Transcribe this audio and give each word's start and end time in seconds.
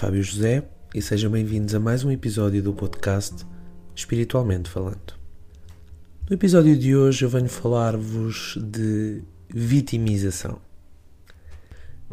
Fábio 0.00 0.22
José 0.22 0.62
e 0.94 1.02
sejam 1.02 1.30
bem-vindos 1.30 1.74
a 1.74 1.78
mais 1.78 2.02
um 2.02 2.10
episódio 2.10 2.62
do 2.62 2.72
podcast 2.72 3.44
Espiritualmente 3.94 4.70
Falando. 4.70 5.12
No 6.26 6.34
episódio 6.34 6.74
de 6.74 6.96
hoje 6.96 7.22
eu 7.22 7.28
venho 7.28 7.50
falar-vos 7.50 8.56
de 8.56 9.22
vitimização. 9.50 10.58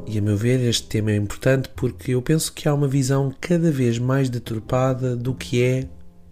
E 0.06 0.18
a 0.18 0.22
meu 0.22 0.36
ver, 0.36 0.60
este 0.60 0.86
tema 0.86 1.12
é 1.12 1.16
importante 1.16 1.70
porque 1.78 2.12
eu 2.12 2.22
penso 2.22 2.52
que 2.52 2.68
há 2.68 2.74
uma 2.74 2.90
visão 2.90 3.34
cada 3.40 3.72
vez 3.72 3.98
mais 3.98 4.30
deturpada 4.30 5.16
do 5.16 5.34
que 5.34 5.64
é 5.64 5.88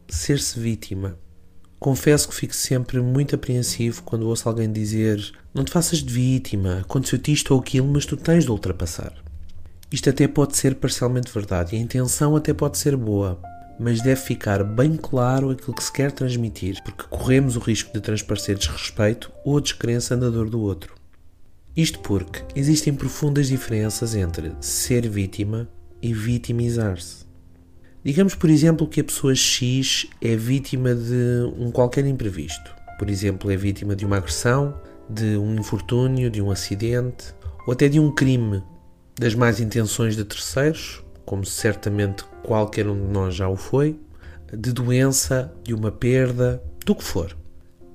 ser-se 0.09 0.59
vítima. 0.59 1.17
Confesso 1.79 2.27
que 2.27 2.35
fico 2.35 2.53
sempre 2.53 2.99
muito 2.99 3.33
apreensivo 3.33 4.03
quando 4.03 4.27
ouço 4.27 4.49
alguém 4.49 4.69
dizer: 4.69 5.31
Não 5.53 5.63
te 5.63 5.71
faças 5.71 5.99
de 5.99 6.13
vítima, 6.13 6.79
aconteceu-te 6.81 7.31
isto 7.31 7.53
ou 7.53 7.61
aquilo, 7.61 7.87
mas 7.87 8.05
tu 8.05 8.17
tens 8.17 8.43
de 8.43 8.51
ultrapassar. 8.51 9.23
Isto 9.91 10.09
até 10.09 10.27
pode 10.27 10.57
ser 10.57 10.75
parcialmente 10.75 11.31
verdade 11.31 11.75
e 11.75 11.79
a 11.79 11.81
intenção 11.81 12.35
até 12.35 12.53
pode 12.53 12.77
ser 12.77 12.95
boa, 12.97 13.39
mas 13.79 14.01
deve 14.01 14.21
ficar 14.21 14.63
bem 14.63 14.95
claro 14.95 15.51
aquilo 15.51 15.75
que 15.75 15.83
se 15.83 15.91
quer 15.91 16.11
transmitir, 16.11 16.81
porque 16.83 17.03
corremos 17.09 17.55
o 17.55 17.59
risco 17.59 17.93
de 17.93 18.01
transparecer 18.01 18.57
desrespeito 18.57 19.31
ou 19.43 19.61
descrença 19.61 20.15
na 20.15 20.29
dor 20.29 20.49
do 20.49 20.59
outro. 20.59 20.95
Isto 21.75 21.99
porque 21.99 22.43
existem 22.55 22.93
profundas 22.93 23.47
diferenças 23.47 24.15
entre 24.15 24.53
ser 24.59 25.07
vítima 25.09 25.67
e 26.01 26.13
vitimizar-se. 26.13 27.25
Digamos, 28.03 28.33
por 28.35 28.49
exemplo, 28.49 28.87
que 28.87 29.01
a 29.01 29.03
pessoa 29.03 29.35
X 29.35 30.07
é 30.21 30.35
vítima 30.35 30.95
de 30.95 31.51
um 31.57 31.71
qualquer 31.71 32.05
imprevisto. 32.05 32.73
Por 32.97 33.09
exemplo, 33.09 33.51
é 33.51 33.57
vítima 33.57 33.95
de 33.95 34.05
uma 34.05 34.17
agressão, 34.17 34.79
de 35.09 35.35
um 35.37 35.55
infortúnio, 35.55 36.29
de 36.29 36.41
um 36.41 36.49
acidente 36.49 37.33
ou 37.67 37.73
até 37.73 37.89
de 37.89 37.99
um 37.99 38.13
crime, 38.13 38.63
das 39.19 39.33
más 39.33 39.59
intenções 39.59 40.15
de 40.15 40.23
terceiros, 40.23 41.03
como 41.25 41.45
certamente 41.45 42.23
qualquer 42.43 42.87
um 42.87 42.95
de 42.95 43.11
nós 43.11 43.35
já 43.35 43.47
o 43.47 43.55
foi, 43.55 43.99
de 44.53 44.71
doença, 44.71 45.51
de 45.63 45.73
uma 45.73 45.91
perda, 45.91 46.61
do 46.85 46.95
que 46.95 47.03
for. 47.03 47.35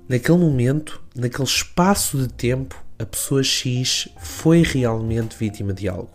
Naquele 0.08 0.38
momento, 0.38 1.00
naquele 1.14 1.44
espaço 1.44 2.18
de 2.18 2.28
tempo, 2.28 2.82
a 2.98 3.06
pessoa 3.06 3.42
X 3.42 4.08
foi 4.18 4.62
realmente 4.62 5.36
vítima 5.36 5.72
de 5.72 5.88
algo 5.88 6.10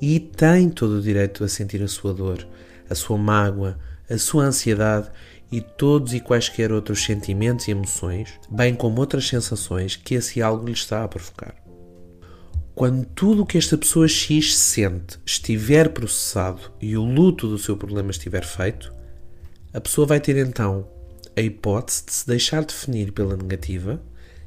e 0.00 0.18
tem 0.18 0.70
todo 0.70 0.92
o 0.92 1.02
direito 1.02 1.44
a 1.44 1.48
sentir 1.48 1.82
a 1.82 1.88
sua 1.88 2.14
dor, 2.14 2.46
a 2.88 2.94
sua 2.94 3.18
mágoa, 3.18 3.78
a 4.08 4.16
sua 4.16 4.44
ansiedade 4.44 5.10
e 5.52 5.60
todos 5.60 6.14
e 6.14 6.20
quaisquer 6.20 6.72
outros 6.72 7.04
sentimentos 7.04 7.68
e 7.68 7.72
emoções, 7.72 8.30
bem 8.48 8.74
como 8.74 9.00
outras 9.00 9.26
sensações 9.28 9.96
que 9.96 10.14
esse 10.14 10.40
algo 10.40 10.64
lhe 10.64 10.72
está 10.72 11.04
a 11.04 11.08
provocar. 11.08 11.54
Quando 12.80 13.04
tudo 13.04 13.42
o 13.42 13.46
que 13.46 13.58
esta 13.58 13.76
pessoa 13.76 14.08
X 14.08 14.56
sente 14.56 15.18
estiver 15.26 15.90
processado 15.90 16.72
e 16.80 16.96
o 16.96 17.04
luto 17.04 17.46
do 17.46 17.58
seu 17.58 17.76
problema 17.76 18.10
estiver 18.10 18.42
feito, 18.42 18.90
a 19.70 19.78
pessoa 19.78 20.06
vai 20.06 20.18
ter 20.18 20.38
então 20.38 20.88
a 21.36 21.42
hipótese 21.42 22.06
de 22.06 22.12
se 22.14 22.26
deixar 22.26 22.64
definir 22.64 23.12
pela 23.12 23.36
negativa 23.36 24.00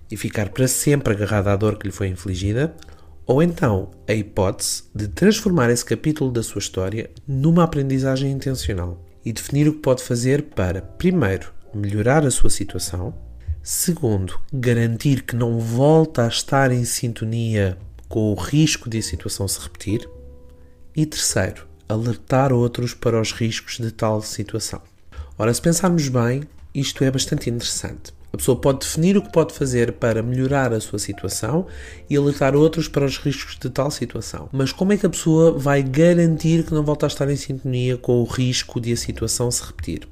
e 0.10 0.18
ficar 0.18 0.50
para 0.50 0.68
sempre 0.68 1.14
agarrada 1.14 1.54
à 1.54 1.56
dor 1.56 1.78
que 1.78 1.86
lhe 1.86 1.94
foi 1.94 2.08
infligida, 2.08 2.76
ou 3.28 3.44
então 3.44 3.92
a 4.08 4.14
hipótese 4.16 4.86
de 4.96 5.10
transformar 5.10 5.70
esse 5.70 5.86
capítulo 5.86 6.32
da 6.32 6.42
sua 6.42 6.58
história 6.58 7.12
numa 7.28 7.64
aprendizagem 7.64 8.32
intencional 8.32 9.06
e 9.24 9.32
definir 9.32 9.68
o 9.68 9.74
que 9.74 9.80
pode 9.80 10.02
fazer 10.02 10.42
para, 10.56 10.82
primeiro, 10.82 11.54
melhorar 11.72 12.26
a 12.26 12.32
sua 12.32 12.50
situação, 12.50 13.14
segundo, 13.62 14.40
garantir 14.52 15.22
que 15.22 15.36
não 15.36 15.60
volta 15.60 16.26
a 16.26 16.30
estar 16.30 16.72
em 16.72 16.84
sintonia 16.84 17.78
com 18.14 18.32
o 18.32 18.36
risco 18.36 18.92
de 18.92 19.00
a 19.00 19.02
situação 19.02 19.48
se 19.48 19.60
repetir, 19.60 20.08
e 20.96 21.04
terceiro, 21.04 21.66
alertar 21.90 22.54
outros 22.54 22.94
para 22.94 23.20
os 23.20 23.32
riscos 23.32 23.80
de 23.80 23.92
tal 23.92 24.22
situação. 24.22 24.84
Ora, 25.36 25.52
se 25.52 25.60
pensarmos 25.60 26.08
bem, 26.10 26.44
isto 26.76 27.04
é 27.04 27.10
bastante 27.10 27.50
interessante. 27.50 28.14
A 28.32 28.38
pessoa 28.38 28.56
pode 28.56 28.82
definir 28.82 29.18
o 29.18 29.22
que 29.24 29.32
pode 29.32 29.56
fazer 29.56 29.94
para 29.94 30.22
melhorar 30.22 30.72
a 30.74 30.80
sua 30.80 31.00
situação 31.00 31.66
e 32.08 32.16
alertar 32.16 32.56
outros 32.56 32.88
para 32.88 33.04
os 33.04 33.18
riscos 33.18 33.58
de 33.60 33.68
tal 33.72 33.90
situação. 33.90 34.48
Mas 34.52 34.72
como 34.72 34.94
é 34.94 34.98
que 34.98 35.08
a 35.08 35.10
pessoa 35.10 35.58
vai 35.58 35.82
garantir 35.82 36.64
que 36.66 36.74
não 36.76 36.84
volta 36.84 37.08
a 37.08 37.10
estar 37.10 37.28
em 37.32 37.36
sintonia 37.36 37.98
com 37.98 38.22
o 38.22 38.26
risco 38.26 38.80
de 38.80 38.94
a 38.94 38.98
situação 38.98 39.50
se 39.50 39.64
repetir? 39.64 40.08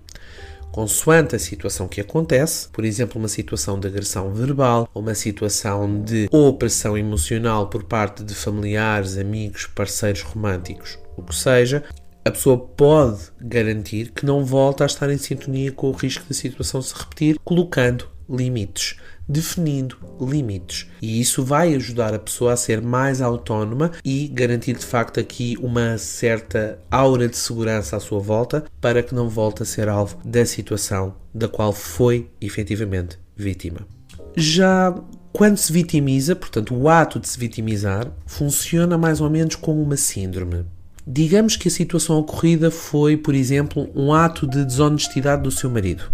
Consoante 0.72 1.36
a 1.36 1.40
situação 1.40 1.88
que 1.88 2.02
acontece, 2.02 2.70
por 2.70 2.86
exemplo, 2.86 3.20
uma 3.20 3.28
situação 3.28 3.80
de 3.80 3.88
agressão 3.88 4.34
verbal, 4.34 4.90
uma 4.96 5.14
situação 5.14 6.02
de 6.02 6.28
opressão 6.32 6.98
emocional 6.98 7.68
por 7.68 7.84
parte 7.84 8.24
de 8.24 8.34
familiares, 8.34 9.18
amigos, 9.18 9.68
parceiros 9.68 10.22
românticos, 10.22 10.98
o 11.18 11.24
que 11.24 11.36
seja, 11.36 11.84
a 12.24 12.32
pessoa 12.32 12.58
pode 12.58 13.20
garantir 13.40 14.12
que 14.12 14.26
não 14.26 14.46
volta 14.46 14.84
a 14.84 14.88
estar 14.88 15.10
em 15.10 15.18
sintonia 15.18 15.72
com 15.72 15.90
o 15.90 15.94
risco 15.94 16.26
da 16.28 16.36
situação 16.36 16.82
se 16.82 16.94
repetir, 16.94 17.38
colocando 17.44 18.08
limites, 18.30 18.96
definindo 19.32 19.98
limites. 20.20 20.88
E 21.02 21.20
isso 21.20 21.44
vai 21.44 21.74
ajudar 21.74 22.14
a 22.14 22.20
pessoa 22.20 22.54
a 22.54 22.58
ser 22.58 22.82
mais 22.82 23.22
autónoma 23.22 23.92
e 24.04 24.28
garantir 24.28 24.78
de 24.78 24.86
facto 24.86 25.20
aqui 25.20 25.58
uma 25.62 25.98
certa 25.98 26.80
aura 26.92 27.28
de 27.28 27.38
segurança 27.38 27.96
à 27.96 28.00
sua 28.00 28.20
volta 28.20 28.66
para 28.80 29.02
que 29.02 29.16
não 29.16 29.30
volte 29.30 29.64
a 29.64 29.66
ser 29.66 29.88
alvo 29.88 30.20
da 30.24 30.46
situação 30.46 31.16
da 31.34 31.48
qual 31.48 31.72
foi 31.74 32.30
efetivamente 32.40 33.18
vítima. 33.36 33.88
Já 34.36 34.94
quando 35.34 35.58
se 35.58 35.72
vitimiza, 35.72 36.36
portanto, 36.36 36.76
o 36.76 36.90
ato 36.90 37.20
de 37.20 37.28
se 37.28 37.40
vitimizar 37.40 38.12
funciona 38.26 38.98
mais 38.98 39.22
ou 39.22 39.30
menos 39.30 39.56
como 39.56 39.82
uma 39.82 39.96
síndrome. 39.96 40.66
Digamos 41.08 41.56
que 41.56 41.68
a 41.68 41.72
situação 41.72 42.18
ocorrida 42.18 42.70
foi, 42.70 43.18
por 43.18 43.34
exemplo, 43.34 43.90
um 43.96 44.14
ato 44.14 44.46
de 44.46 44.64
desonestidade 44.64 45.42
do 45.42 45.50
seu 45.50 45.70
marido 45.70 46.12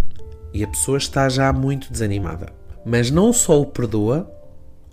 e 0.53 0.63
a 0.63 0.67
pessoa 0.67 0.97
está 0.97 1.27
já 1.29 1.51
muito 1.51 1.91
desanimada. 1.91 2.47
Mas 2.87 3.11
não 3.11 3.33
só 3.33 3.59
o 3.59 3.65
perdoa, 3.65 4.31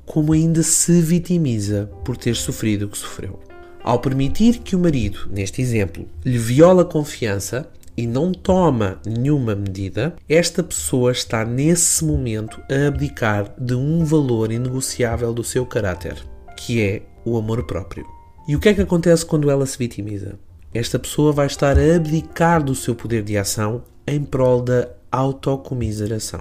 como 0.04 0.32
ainda 0.32 0.64
se 0.64 1.00
vitimiza 1.00 1.88
por 2.04 2.16
ter 2.16 2.34
sofrido 2.34 2.86
o 2.86 2.88
que 2.88 2.98
sofreu. 2.98 3.38
Ao 3.84 4.00
permitir 4.00 4.58
que 4.58 4.74
o 4.74 4.78
marido, 4.80 5.28
neste 5.30 5.62
exemplo, 5.62 6.08
lhe 6.24 6.36
viola 6.36 6.82
a 6.82 6.86
confiança 6.86 7.70
e 7.96 8.04
não 8.06 8.32
toma 8.32 8.98
nenhuma 9.06 9.54
medida, 9.54 10.16
esta 10.28 10.62
pessoa 10.62 11.12
está 11.12 11.44
nesse 11.44 12.04
momento 12.04 12.60
a 12.68 12.88
abdicar 12.88 13.54
de 13.56 13.74
um 13.74 14.04
valor 14.04 14.50
inegociável 14.50 15.32
do 15.32 15.44
seu 15.44 15.64
caráter, 15.64 16.16
que 16.56 16.82
é 16.82 17.02
o 17.24 17.36
amor 17.36 17.64
próprio. 17.64 18.04
E 18.48 18.56
o 18.56 18.60
que 18.60 18.70
é 18.70 18.74
que 18.74 18.82
acontece 18.82 19.24
quando 19.24 19.50
ela 19.50 19.66
se 19.66 19.78
vitimiza? 19.78 20.38
Esta 20.72 20.98
pessoa 20.98 21.30
vai 21.30 21.46
estar 21.46 21.78
a 21.78 21.96
abdicar 21.96 22.60
do 22.60 22.74
seu 22.74 22.96
poder 22.96 23.22
de 23.22 23.38
ação 23.38 23.84
em 24.04 24.20
prol 24.24 24.60
da 24.60 24.88
autocomiseração. 25.12 26.40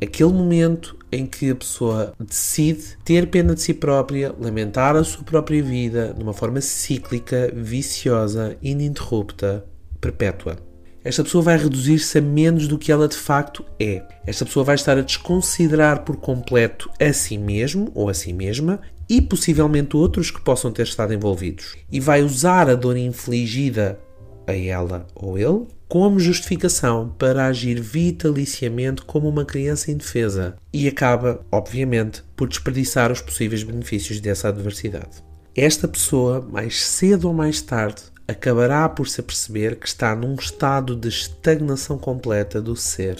Aquele 0.00 0.32
momento 0.32 0.96
em 1.10 1.26
que 1.26 1.50
a 1.50 1.54
pessoa 1.56 2.12
decide 2.20 2.96
ter 3.04 3.26
pena 3.28 3.54
de 3.54 3.62
si 3.62 3.74
própria, 3.74 4.32
lamentar 4.38 4.94
a 4.94 5.02
sua 5.02 5.24
própria 5.24 5.62
vida 5.62 6.14
de 6.16 6.22
uma 6.22 6.32
forma 6.32 6.60
cíclica, 6.60 7.50
viciosa, 7.54 8.56
ininterrupta, 8.62 9.64
perpétua. 10.00 10.56
Esta 11.02 11.24
pessoa 11.24 11.42
vai 11.42 11.56
reduzir-se 11.56 12.18
a 12.18 12.20
menos 12.20 12.68
do 12.68 12.78
que 12.78 12.92
ela 12.92 13.08
de 13.08 13.16
facto 13.16 13.64
é. 13.80 14.02
Esta 14.26 14.44
pessoa 14.44 14.64
vai 14.64 14.74
estar 14.74 14.98
a 14.98 15.02
desconsiderar 15.02 16.04
por 16.04 16.16
completo 16.16 16.90
a 17.00 17.12
si 17.12 17.38
mesmo 17.38 17.90
ou 17.94 18.08
a 18.08 18.14
si 18.14 18.32
mesma 18.32 18.80
e 19.08 19.22
possivelmente 19.22 19.96
outros 19.96 20.30
que 20.30 20.40
possam 20.40 20.70
ter 20.70 20.82
estado 20.82 21.14
envolvidos. 21.14 21.76
E 21.90 21.98
vai 21.98 22.22
usar 22.22 22.68
a 22.68 22.74
dor 22.74 22.96
infligida 22.96 23.98
a 24.46 24.52
ela 24.54 25.06
ou 25.14 25.38
ele 25.38 25.66
como 25.88 26.20
justificação 26.20 27.14
para 27.18 27.46
agir 27.46 27.80
vitaliciamente 27.80 29.02
como 29.02 29.28
uma 29.28 29.44
criança 29.44 29.90
indefesa 29.90 30.56
e 30.72 30.86
acaba, 30.86 31.40
obviamente, 31.50 32.22
por 32.36 32.46
desperdiçar 32.46 33.10
os 33.10 33.22
possíveis 33.22 33.62
benefícios 33.62 34.20
dessa 34.20 34.48
adversidade. 34.48 35.24
Esta 35.56 35.88
pessoa, 35.88 36.40
mais 36.40 36.84
cedo 36.84 37.26
ou 37.26 37.34
mais 37.34 37.62
tarde, 37.62 38.02
acabará 38.28 38.88
por 38.88 39.08
se 39.08 39.20
aperceber 39.20 39.76
que 39.76 39.88
está 39.88 40.14
num 40.14 40.34
estado 40.34 40.94
de 40.94 41.08
estagnação 41.08 41.96
completa 41.96 42.60
do 42.60 42.76
ser 42.76 43.16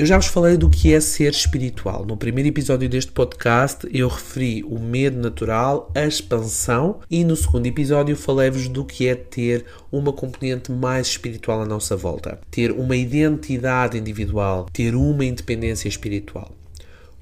eu 0.00 0.06
já 0.06 0.16
vos 0.16 0.28
falei 0.28 0.56
do 0.56 0.70
que 0.70 0.94
é 0.94 0.98
ser 0.98 1.30
espiritual. 1.30 2.06
No 2.06 2.16
primeiro 2.16 2.48
episódio 2.48 2.88
deste 2.88 3.12
podcast, 3.12 3.86
eu 3.92 4.08
referi 4.08 4.64
o 4.64 4.78
medo 4.78 5.18
natural, 5.18 5.92
a 5.94 6.06
expansão, 6.06 7.00
e 7.10 7.22
no 7.22 7.36
segundo 7.36 7.66
episódio 7.66 8.16
falei-vos 8.16 8.66
do 8.66 8.82
que 8.82 9.06
é 9.06 9.14
ter 9.14 9.66
uma 9.92 10.10
componente 10.10 10.72
mais 10.72 11.08
espiritual 11.08 11.60
à 11.60 11.66
nossa 11.66 11.98
volta, 11.98 12.40
ter 12.50 12.72
uma 12.72 12.96
identidade 12.96 13.98
individual, 13.98 14.66
ter 14.72 14.94
uma 14.94 15.22
independência 15.22 15.86
espiritual. 15.86 16.50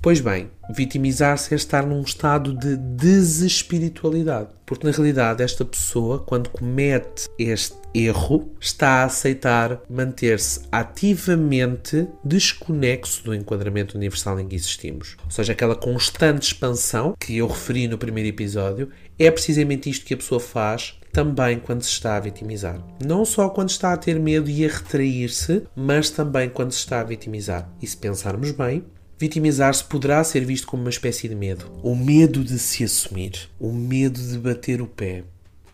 Pois 0.00 0.20
bem, 0.20 0.48
vitimizar-se 0.70 1.52
é 1.52 1.56
estar 1.56 1.84
num 1.84 2.00
estado 2.02 2.54
de 2.54 2.76
desespiritualidade. 2.76 4.50
Porque 4.64 4.86
na 4.86 4.92
realidade, 4.92 5.42
esta 5.42 5.64
pessoa, 5.64 6.20
quando 6.20 6.50
comete 6.50 7.28
este 7.36 7.76
erro, 7.92 8.52
está 8.60 8.88
a 8.88 9.04
aceitar 9.04 9.82
manter-se 9.90 10.60
ativamente 10.70 12.06
desconexo 12.22 13.24
do 13.24 13.34
enquadramento 13.34 13.96
universal 13.96 14.38
em 14.38 14.46
que 14.46 14.54
existimos. 14.54 15.16
Ou 15.24 15.30
seja, 15.32 15.52
aquela 15.52 15.74
constante 15.74 16.44
expansão 16.44 17.16
que 17.18 17.36
eu 17.36 17.48
referi 17.48 17.88
no 17.88 17.98
primeiro 17.98 18.28
episódio, 18.28 18.90
é 19.18 19.28
precisamente 19.32 19.90
isto 19.90 20.06
que 20.06 20.14
a 20.14 20.18
pessoa 20.18 20.38
faz 20.38 20.96
também 21.12 21.58
quando 21.58 21.82
se 21.82 21.90
está 21.90 22.16
a 22.16 22.20
vitimizar. 22.20 22.80
Não 23.04 23.24
só 23.24 23.48
quando 23.48 23.70
está 23.70 23.92
a 23.92 23.96
ter 23.96 24.20
medo 24.20 24.48
e 24.48 24.64
a 24.64 24.68
retrair-se, 24.68 25.64
mas 25.74 26.08
também 26.10 26.48
quando 26.48 26.70
se 26.70 26.78
está 26.78 27.00
a 27.00 27.04
vitimizar. 27.04 27.68
E 27.82 27.86
se 27.86 27.96
pensarmos 27.96 28.52
bem, 28.52 28.84
Vitimizar-se 29.18 29.82
poderá 29.82 30.22
ser 30.22 30.44
visto 30.44 30.66
como 30.66 30.82
uma 30.82 30.90
espécie 30.90 31.28
de 31.28 31.34
medo. 31.34 31.72
O 31.82 31.96
medo 31.96 32.44
de 32.44 32.56
se 32.56 32.84
assumir, 32.84 33.50
o 33.58 33.72
medo 33.72 34.20
de 34.20 34.38
bater 34.38 34.80
o 34.80 34.86
pé, 34.86 35.24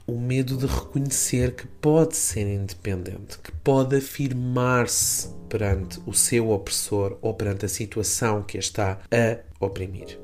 o 0.07 0.19
medo 0.19 0.57
de 0.57 0.65
reconhecer 0.67 1.55
que 1.55 1.67
pode 1.67 2.17
ser 2.17 2.47
independente, 2.47 3.39
que 3.43 3.53
pode 3.53 3.97
afirmar-se 3.97 5.29
perante 5.49 6.01
o 6.07 6.15
seu 6.15 6.51
opressor 6.51 7.19
ou 7.21 7.35
perante 7.35 7.67
a 7.67 7.69
situação 7.69 8.43
que 8.43 8.57
a 8.57 8.61
está 8.61 8.99
a 9.11 9.39
oprimir. 9.65 10.19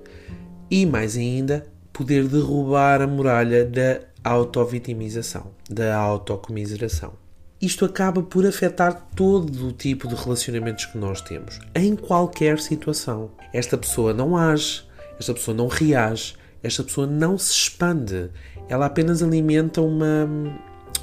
E 0.71 0.87
mais 0.87 1.15
ainda, 1.15 1.67
poder 1.93 2.27
derrubar 2.27 3.03
a 3.03 3.07
muralha 3.07 3.67
da 3.67 4.01
autovitimização, 4.25 5.51
da 5.69 5.95
autocomiseração. 5.95 7.13
Isto 7.61 7.85
acaba 7.85 8.23
por 8.23 8.47
afetar 8.47 9.09
todo 9.15 9.69
o 9.69 9.73
tipo 9.73 10.09
de 10.09 10.15
relacionamentos 10.15 10.87
que 10.87 10.97
nós 10.97 11.21
temos, 11.21 11.59
em 11.75 11.95
qualquer 11.95 12.59
situação. 12.59 13.33
Esta 13.53 13.77
pessoa 13.77 14.15
não 14.15 14.35
age, 14.35 14.83
esta 15.19 15.35
pessoa 15.35 15.55
não 15.55 15.69
reage, 15.69 16.37
esta 16.63 16.83
pessoa 16.83 17.07
não 17.07 17.37
se 17.37 17.53
expande, 17.53 18.31
ela 18.67 18.87
apenas 18.87 19.23
alimenta 19.23 19.83
uma, 19.83 20.27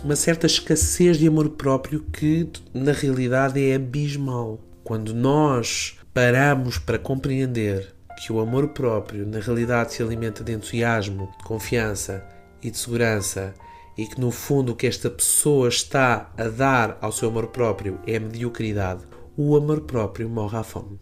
uma 0.03 0.15
certa 0.15 0.47
escassez 0.47 1.19
de 1.19 1.27
amor 1.27 1.51
próprio 1.51 1.99
que 2.11 2.49
na 2.73 2.91
realidade 2.91 3.63
é 3.63 3.75
abismal. 3.75 4.59
Quando 4.83 5.13
nós 5.13 5.95
paramos 6.11 6.79
para 6.79 6.97
compreender 6.97 7.93
que 8.17 8.33
o 8.33 8.39
amor 8.39 8.69
próprio 8.69 9.27
na 9.27 9.39
realidade 9.39 9.93
se 9.93 10.01
alimenta 10.01 10.43
de 10.43 10.53
entusiasmo, 10.53 11.31
de 11.37 11.43
confiança 11.43 12.25
e 12.63 12.71
de 12.71 12.77
segurança 12.79 13.53
e 13.97 14.05
que 14.05 14.19
no 14.19 14.31
fundo 14.31 14.71
o 14.71 14.75
que 14.75 14.85
esta 14.87 15.09
pessoa 15.09 15.67
está 15.67 16.31
a 16.37 16.47
dar 16.47 16.97
ao 17.01 17.11
seu 17.11 17.29
amor 17.29 17.47
próprio 17.47 17.99
é 18.05 18.19
mediocridade, 18.19 19.03
o 19.35 19.55
amor 19.55 19.81
próprio 19.81 20.29
morre 20.29 20.57
à 20.57 20.63
fome. 20.63 20.99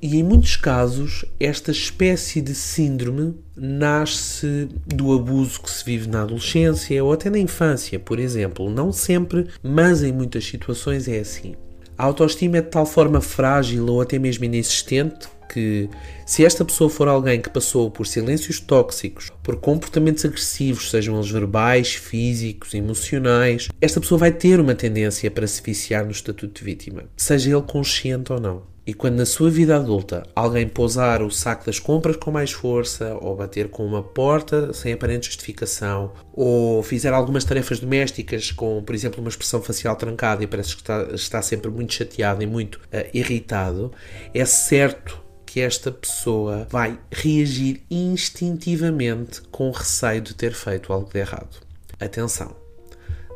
E 0.00 0.16
em 0.18 0.22
muitos 0.22 0.56
casos, 0.56 1.24
esta 1.40 1.70
espécie 1.70 2.42
de 2.42 2.54
síndrome 2.54 3.34
nasce 3.56 4.68
do 4.86 5.14
abuso 5.14 5.62
que 5.62 5.70
se 5.70 5.84
vive 5.84 6.06
na 6.06 6.22
adolescência 6.22 7.02
ou 7.02 7.12
até 7.12 7.30
na 7.30 7.38
infância, 7.38 7.98
por 7.98 8.18
exemplo. 8.18 8.68
Não 8.70 8.92
sempre, 8.92 9.48
mas 9.62 10.02
em 10.02 10.12
muitas 10.12 10.44
situações 10.44 11.08
é 11.08 11.18
assim. 11.18 11.54
A 11.96 12.04
autoestima 12.04 12.58
é 12.58 12.60
de 12.60 12.68
tal 12.68 12.84
forma 12.84 13.22
frágil 13.22 13.86
ou 13.86 14.02
até 14.02 14.18
mesmo 14.18 14.44
inexistente 14.44 15.28
que, 15.48 15.88
se 16.24 16.44
esta 16.44 16.64
pessoa 16.64 16.90
for 16.90 17.08
alguém 17.08 17.40
que 17.40 17.50
passou 17.50 17.90
por 17.90 18.06
silêncios 18.06 18.60
tóxicos, 18.60 19.30
por 19.42 19.56
comportamentos 19.56 20.24
agressivos, 20.24 20.90
sejam 20.90 21.16
eles 21.16 21.30
verbais, 21.30 21.94
físicos, 21.94 22.74
emocionais, 22.74 23.68
esta 23.80 24.00
pessoa 24.00 24.18
vai 24.18 24.32
ter 24.32 24.60
uma 24.60 24.74
tendência 24.74 25.30
para 25.30 25.46
se 25.46 25.62
viciar 25.62 26.04
no 26.04 26.10
estatuto 26.10 26.58
de 26.58 26.64
vítima, 26.64 27.04
seja 27.16 27.50
ele 27.50 27.62
consciente 27.62 28.32
ou 28.32 28.40
não. 28.40 28.76
E 28.86 28.94
quando 28.94 29.16
na 29.16 29.26
sua 29.26 29.50
vida 29.50 29.74
adulta 29.74 30.22
alguém 30.32 30.68
pousar 30.68 31.20
o 31.20 31.28
saco 31.28 31.66
das 31.66 31.80
compras 31.80 32.14
com 32.14 32.30
mais 32.30 32.52
força, 32.52 33.18
ou 33.20 33.34
bater 33.34 33.68
com 33.68 33.84
uma 33.84 34.00
porta 34.00 34.72
sem 34.72 34.92
aparente 34.92 35.26
justificação, 35.26 36.12
ou 36.32 36.84
fizer 36.84 37.12
algumas 37.12 37.42
tarefas 37.42 37.80
domésticas 37.80 38.52
com, 38.52 38.80
por 38.84 38.94
exemplo, 38.94 39.20
uma 39.20 39.28
expressão 39.28 39.60
facial 39.60 39.96
trancada 39.96 40.44
e 40.44 40.46
parece 40.46 40.76
que 40.76 40.82
está, 40.82 41.02
está 41.12 41.42
sempre 41.42 41.68
muito 41.68 41.94
chateado 41.94 42.44
e 42.44 42.46
muito 42.46 42.76
uh, 42.76 43.10
irritado, 43.12 43.90
é 44.32 44.44
certo 44.44 45.25
que 45.56 45.60
esta 45.62 45.90
pessoa 45.90 46.68
vai 46.70 47.00
reagir 47.10 47.80
instintivamente 47.90 49.40
com 49.50 49.70
receio 49.70 50.20
de 50.20 50.34
ter 50.34 50.52
feito 50.52 50.92
algo 50.92 51.10
de 51.10 51.18
errado. 51.18 51.62
Atenção! 51.98 52.54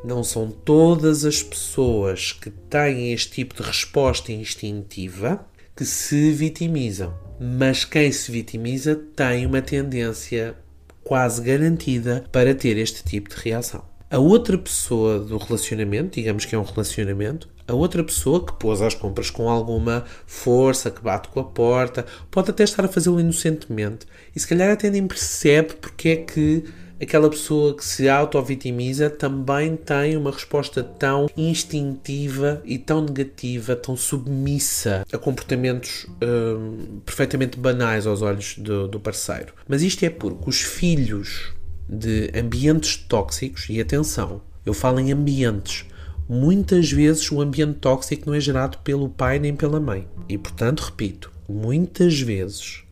Não 0.05 0.23
são 0.23 0.51
todas 0.51 1.25
as 1.25 1.43
pessoas 1.43 2.33
que 2.33 2.51
têm 2.51 3.15
este 3.15 3.31
tipo 3.37 3.55
de 3.55 3.63
resposta 3.63 4.33
instintiva 4.33 5.47
que 5.75 5.87
se 5.87 6.31
vitimizam, 6.33 7.19
mas 7.41 7.87
quem 7.87 8.13
se 8.13 8.31
vitimiza 8.31 8.95
tem 9.17 9.47
uma 9.47 9.63
tendência 9.63 10.55
quase 11.03 11.41
garantida 11.41 12.27
para 12.31 12.55
ter 12.55 12.77
este 12.77 13.03
tipo 13.03 13.31
de 13.31 13.37
reação. 13.37 13.83
A 14.11 14.19
outra 14.19 14.59
pessoa 14.59 15.21
do 15.21 15.39
relacionamento, 15.39 16.17
digamos 16.17 16.45
que 16.45 16.55
é 16.55 16.59
um 16.59 16.65
relacionamento, 16.65 17.49
a 17.71 17.75
outra 17.75 18.03
pessoa 18.03 18.45
que 18.45 18.53
pôs 18.55 18.83
as 18.83 18.95
compras 18.95 19.31
com 19.31 19.49
alguma 19.49 20.05
força, 20.27 20.91
que 20.91 21.01
bate 21.01 21.29
com 21.29 21.41
a 21.41 21.45
porta, 21.45 22.05
pode 22.31 22.51
até 22.51 22.65
estar 22.65 22.85
a 22.85 22.89
fazê-lo 22.89 23.21
inocentemente 23.21 24.07
e 24.35 24.41
se 24.41 24.47
calhar 24.47 24.71
até 24.71 24.91
nem 24.91 25.07
percebe 25.07 25.75
porque 25.75 26.09
é 26.09 26.17
que 26.17 26.65
aquela 27.01 27.31
pessoa 27.31 27.75
que 27.75 27.85
se 27.85 28.09
auto-vitimiza 28.09 29.09
também 29.09 29.77
tem 29.77 30.17
uma 30.17 30.31
resposta 30.31 30.83
tão 30.83 31.29
instintiva 31.37 32.61
e 32.65 32.77
tão 32.77 33.03
negativa, 33.03 33.75
tão 33.75 33.97
submissa 33.97 35.07
a 35.11 35.17
comportamentos 35.17 36.07
hum, 36.23 37.01
perfeitamente 37.07 37.59
banais 37.59 38.07
aos 38.07 38.21
olhos 38.21 38.59
do, 38.59 38.87
do 38.87 39.01
parceiro. 39.01 39.55
Mas 39.67 39.83
isto 39.83 40.05
é 40.05 40.11
porque 40.11 40.51
os 40.51 40.61
filhos 40.61 41.53
de 41.89 42.31
ambientes 42.39 42.97
tóxicos, 42.97 43.67
e 43.69 43.81
atenção, 43.81 44.43
eu 44.65 44.75
falo 44.75 45.01
em 45.01 45.11
ambientes, 45.13 45.87
muitas 46.31 46.93
vezes 46.93 47.29
o 47.33 47.41
ambiente 47.41 47.81
tóxico 47.81 48.31
não 48.31 48.35
é 48.35 48.41
gerado 48.41 48.79
pelo 48.79 49.09
pai 49.09 49.41
nem 49.41 49.57
pela 49.57 49.81
mãe. 49.81 50.07
E 50.29 50.39
portanto, 50.39 50.79
repito, 50.79 51.33
muitas 51.49 52.21
vezes 52.21 52.85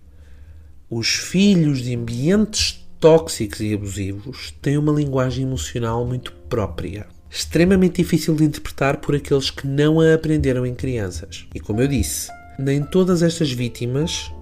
os 0.90 1.11
filhos 1.11 1.82
de 1.82 1.94
ambientes 1.94 2.85
tóxicos 2.99 3.61
e 3.61 3.73
abusivos 3.73 4.52
têm 4.61 4.76
uma 4.76 4.90
linguagem 4.90 5.44
emocional 5.44 6.05
muito 6.05 6.32
própria, 6.49 7.06
extremamente 7.31 8.02
difícil 8.02 8.35
de 8.35 8.43
interpretar 8.43 8.96
por 8.96 9.14
aqueles 9.14 9.50
que 9.50 9.69
não 9.69 10.00
a 10.00 10.14
aprenderam 10.14 10.67
em 10.67 10.75
crianças. 10.75 11.46
E 11.55 11.61
como 11.61 11.81
eu 11.81 11.87
disse, 11.87 12.29
nem 12.58 12.82
todas 12.82 13.23
estas 13.23 13.52
vítimas 13.52 14.32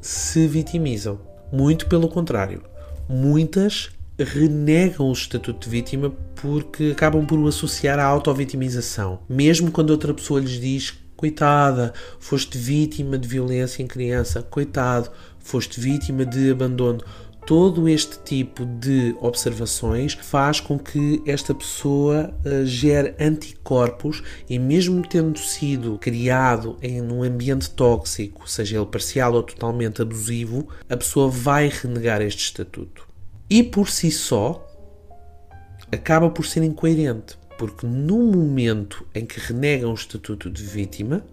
se 0.00 0.46
vitimizam. 0.46 1.20
Muito 1.52 1.86
pelo 1.86 2.08
contrário. 2.08 2.62
Muitas 3.08 3.90
renegam 4.18 5.08
o 5.08 5.12
estatuto 5.12 5.68
de 5.68 5.70
vítima 5.70 6.10
porque 6.34 6.92
acabam 6.92 7.24
por 7.26 7.38
o 7.38 7.46
associar 7.46 7.98
à 7.98 8.04
autovitimização. 8.04 9.20
Mesmo 9.28 9.70
quando 9.70 9.90
outra 9.90 10.12
pessoa 10.12 10.40
lhes 10.40 10.60
diz 10.60 10.94
coitada, 11.16 11.92
foste 12.20 12.56
vítima 12.56 13.18
de 13.18 13.26
violência 13.26 13.82
em 13.82 13.86
criança, 13.86 14.40
coitado, 14.40 15.10
foste 15.40 15.80
vítima 15.80 16.24
de 16.24 16.50
abandono. 16.50 17.00
Todo 17.44 17.88
este 17.88 18.18
tipo 18.18 18.66
de 18.66 19.16
observações 19.20 20.12
faz 20.12 20.60
com 20.60 20.78
que 20.78 21.22
esta 21.24 21.54
pessoa 21.54 22.30
uh, 22.44 22.66
gere 22.66 23.14
anticorpos 23.18 24.22
e, 24.50 24.58
mesmo 24.58 25.00
tendo 25.00 25.38
sido 25.38 25.96
criado 25.96 26.76
em 26.82 27.00
um 27.00 27.22
ambiente 27.22 27.70
tóxico, 27.70 28.48
seja 28.48 28.76
ele 28.76 28.84
parcial 28.84 29.32
ou 29.32 29.42
totalmente 29.42 30.02
abusivo, 30.02 30.68
a 30.90 30.96
pessoa 30.96 31.30
vai 31.30 31.68
renegar 31.68 32.20
este 32.20 32.44
estatuto 32.44 33.07
e 33.48 33.62
por 33.62 33.88
si 33.88 34.10
só 34.10 34.64
acaba 35.90 36.28
por 36.30 36.44
ser 36.44 36.62
incoerente, 36.62 37.38
porque 37.56 37.86
no 37.86 38.18
momento 38.18 39.06
em 39.14 39.24
que 39.24 39.40
renegam 39.40 39.90
o 39.90 39.94
estatuto 39.94 40.50
de 40.50 40.62
vítima, 40.62 41.24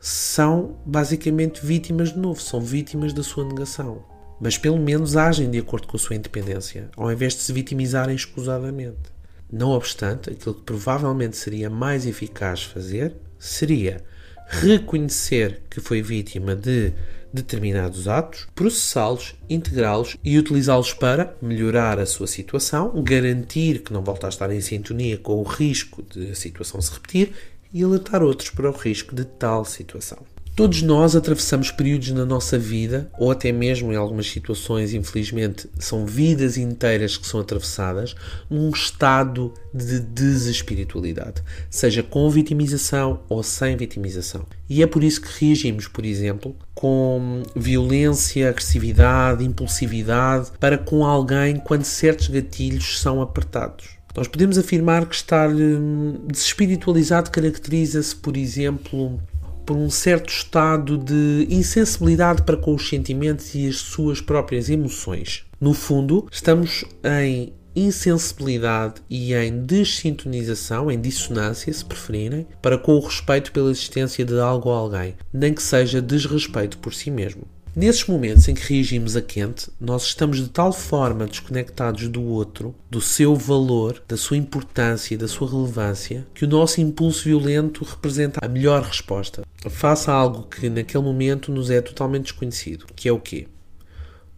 são 0.00 0.76
basicamente 0.84 1.64
vítimas 1.64 2.12
de 2.12 2.18
novo, 2.18 2.40
são 2.40 2.60
vítimas 2.60 3.12
da 3.12 3.22
sua 3.22 3.44
negação. 3.44 4.04
Mas 4.40 4.58
pelo 4.58 4.78
menos 4.78 5.16
agem 5.16 5.48
de 5.48 5.58
acordo 5.58 5.86
com 5.86 5.96
a 5.96 6.00
sua 6.00 6.16
independência, 6.16 6.90
ao 6.96 7.12
invés 7.12 7.34
de 7.34 7.40
se 7.42 7.52
vitimizarem 7.52 8.16
escusadamente. 8.16 9.12
Não 9.50 9.70
obstante, 9.70 10.30
aquilo 10.30 10.56
que 10.56 10.62
provavelmente 10.62 11.36
seria 11.36 11.70
mais 11.70 12.06
eficaz 12.06 12.64
fazer 12.64 13.14
seria 13.38 14.02
reconhecer 14.48 15.62
que 15.70 15.80
foi 15.80 16.02
vítima 16.02 16.56
de 16.56 16.92
determinados 17.32 18.08
atos, 18.08 18.46
processá-los, 18.54 19.34
integrá-los 19.48 20.16
e 20.22 20.38
utilizá-los 20.38 20.92
para 20.92 21.36
melhorar 21.40 21.98
a 21.98 22.06
sua 22.06 22.26
situação, 22.26 23.02
garantir 23.02 23.82
que 23.82 23.92
não 23.92 24.02
volta 24.02 24.26
a 24.26 24.30
estar 24.30 24.52
em 24.52 24.60
sintonia 24.60 25.16
com 25.18 25.40
o 25.40 25.42
risco 25.42 26.02
de 26.02 26.32
a 26.32 26.34
situação 26.34 26.80
se 26.80 26.92
repetir 26.92 27.32
e 27.72 27.82
alertar 27.82 28.22
outros 28.22 28.50
para 28.50 28.68
o 28.68 28.72
risco 28.72 29.14
de 29.14 29.24
tal 29.24 29.64
situação. 29.64 30.31
Todos 30.54 30.82
nós 30.82 31.16
atravessamos 31.16 31.70
períodos 31.70 32.10
na 32.10 32.26
nossa 32.26 32.58
vida, 32.58 33.10
ou 33.18 33.30
até 33.30 33.50
mesmo 33.50 33.90
em 33.90 33.96
algumas 33.96 34.30
situações, 34.30 34.92
infelizmente, 34.92 35.66
são 35.78 36.04
vidas 36.04 36.58
inteiras 36.58 37.16
que 37.16 37.26
são 37.26 37.40
atravessadas 37.40 38.14
num 38.50 38.68
estado 38.68 39.54
de 39.72 39.98
desespiritualidade, 39.98 41.42
seja 41.70 42.02
com 42.02 42.28
vitimização 42.28 43.20
ou 43.30 43.42
sem 43.42 43.78
vitimização. 43.78 44.44
E 44.68 44.82
é 44.82 44.86
por 44.86 45.02
isso 45.02 45.22
que 45.22 45.46
reagimos, 45.46 45.88
por 45.88 46.04
exemplo, 46.04 46.54
com 46.74 47.44
violência, 47.56 48.50
agressividade, 48.50 49.44
impulsividade 49.44 50.50
para 50.60 50.76
com 50.76 51.06
alguém 51.06 51.56
quando 51.56 51.84
certos 51.84 52.28
gatilhos 52.28 53.00
são 53.00 53.22
apertados. 53.22 54.02
Nós 54.14 54.28
podemos 54.28 54.58
afirmar 54.58 55.06
que 55.06 55.14
estar 55.14 55.48
hum, 55.48 56.26
desespiritualizado 56.30 57.30
caracteriza-se, 57.30 58.14
por 58.14 58.36
exemplo, 58.36 59.18
por 59.64 59.76
um 59.76 59.90
certo 59.90 60.30
estado 60.30 60.98
de 60.98 61.46
insensibilidade 61.50 62.42
para 62.42 62.56
com 62.56 62.74
os 62.74 62.88
sentimentos 62.88 63.54
e 63.54 63.68
as 63.68 63.76
suas 63.76 64.20
próprias 64.20 64.68
emoções. 64.68 65.44
No 65.60 65.74
fundo, 65.74 66.26
estamos 66.30 66.84
em 67.04 67.52
insensibilidade 67.74 68.94
e 69.08 69.34
em 69.34 69.64
dessintonização, 69.64 70.90
em 70.90 71.00
dissonância, 71.00 71.72
se 71.72 71.84
preferirem, 71.84 72.46
para 72.60 72.76
com 72.76 72.94
o 72.94 73.00
respeito 73.00 73.52
pela 73.52 73.70
existência 73.70 74.24
de 74.24 74.38
algo 74.38 74.68
ou 74.68 74.74
alguém, 74.74 75.14
nem 75.32 75.54
que 75.54 75.62
seja 75.62 76.02
desrespeito 76.02 76.78
por 76.78 76.92
si 76.92 77.10
mesmo. 77.10 77.42
Nesses 77.74 78.06
momentos 78.06 78.46
em 78.48 78.54
que 78.54 78.70
reagimos 78.70 79.16
a 79.16 79.22
quente, 79.22 79.70
nós 79.80 80.04
estamos 80.04 80.36
de 80.36 80.48
tal 80.50 80.74
forma 80.74 81.26
desconectados 81.26 82.06
do 82.06 82.22
outro, 82.22 82.74
do 82.90 83.00
seu 83.00 83.34
valor, 83.34 84.02
da 84.06 84.14
sua 84.14 84.36
importância 84.36 85.14
e 85.14 85.16
da 85.16 85.26
sua 85.26 85.48
relevância, 85.48 86.26
que 86.34 86.44
o 86.44 86.48
nosso 86.48 86.82
impulso 86.82 87.24
violento 87.24 87.82
representa 87.82 88.40
a 88.42 88.48
melhor 88.48 88.82
resposta. 88.82 89.42
Faça 89.70 90.12
algo 90.12 90.42
que 90.42 90.68
naquele 90.68 91.02
momento 91.02 91.50
nos 91.50 91.70
é 91.70 91.80
totalmente 91.80 92.24
desconhecido, 92.24 92.84
que 92.94 93.08
é 93.08 93.12
o 93.12 93.18
quê? 93.18 93.48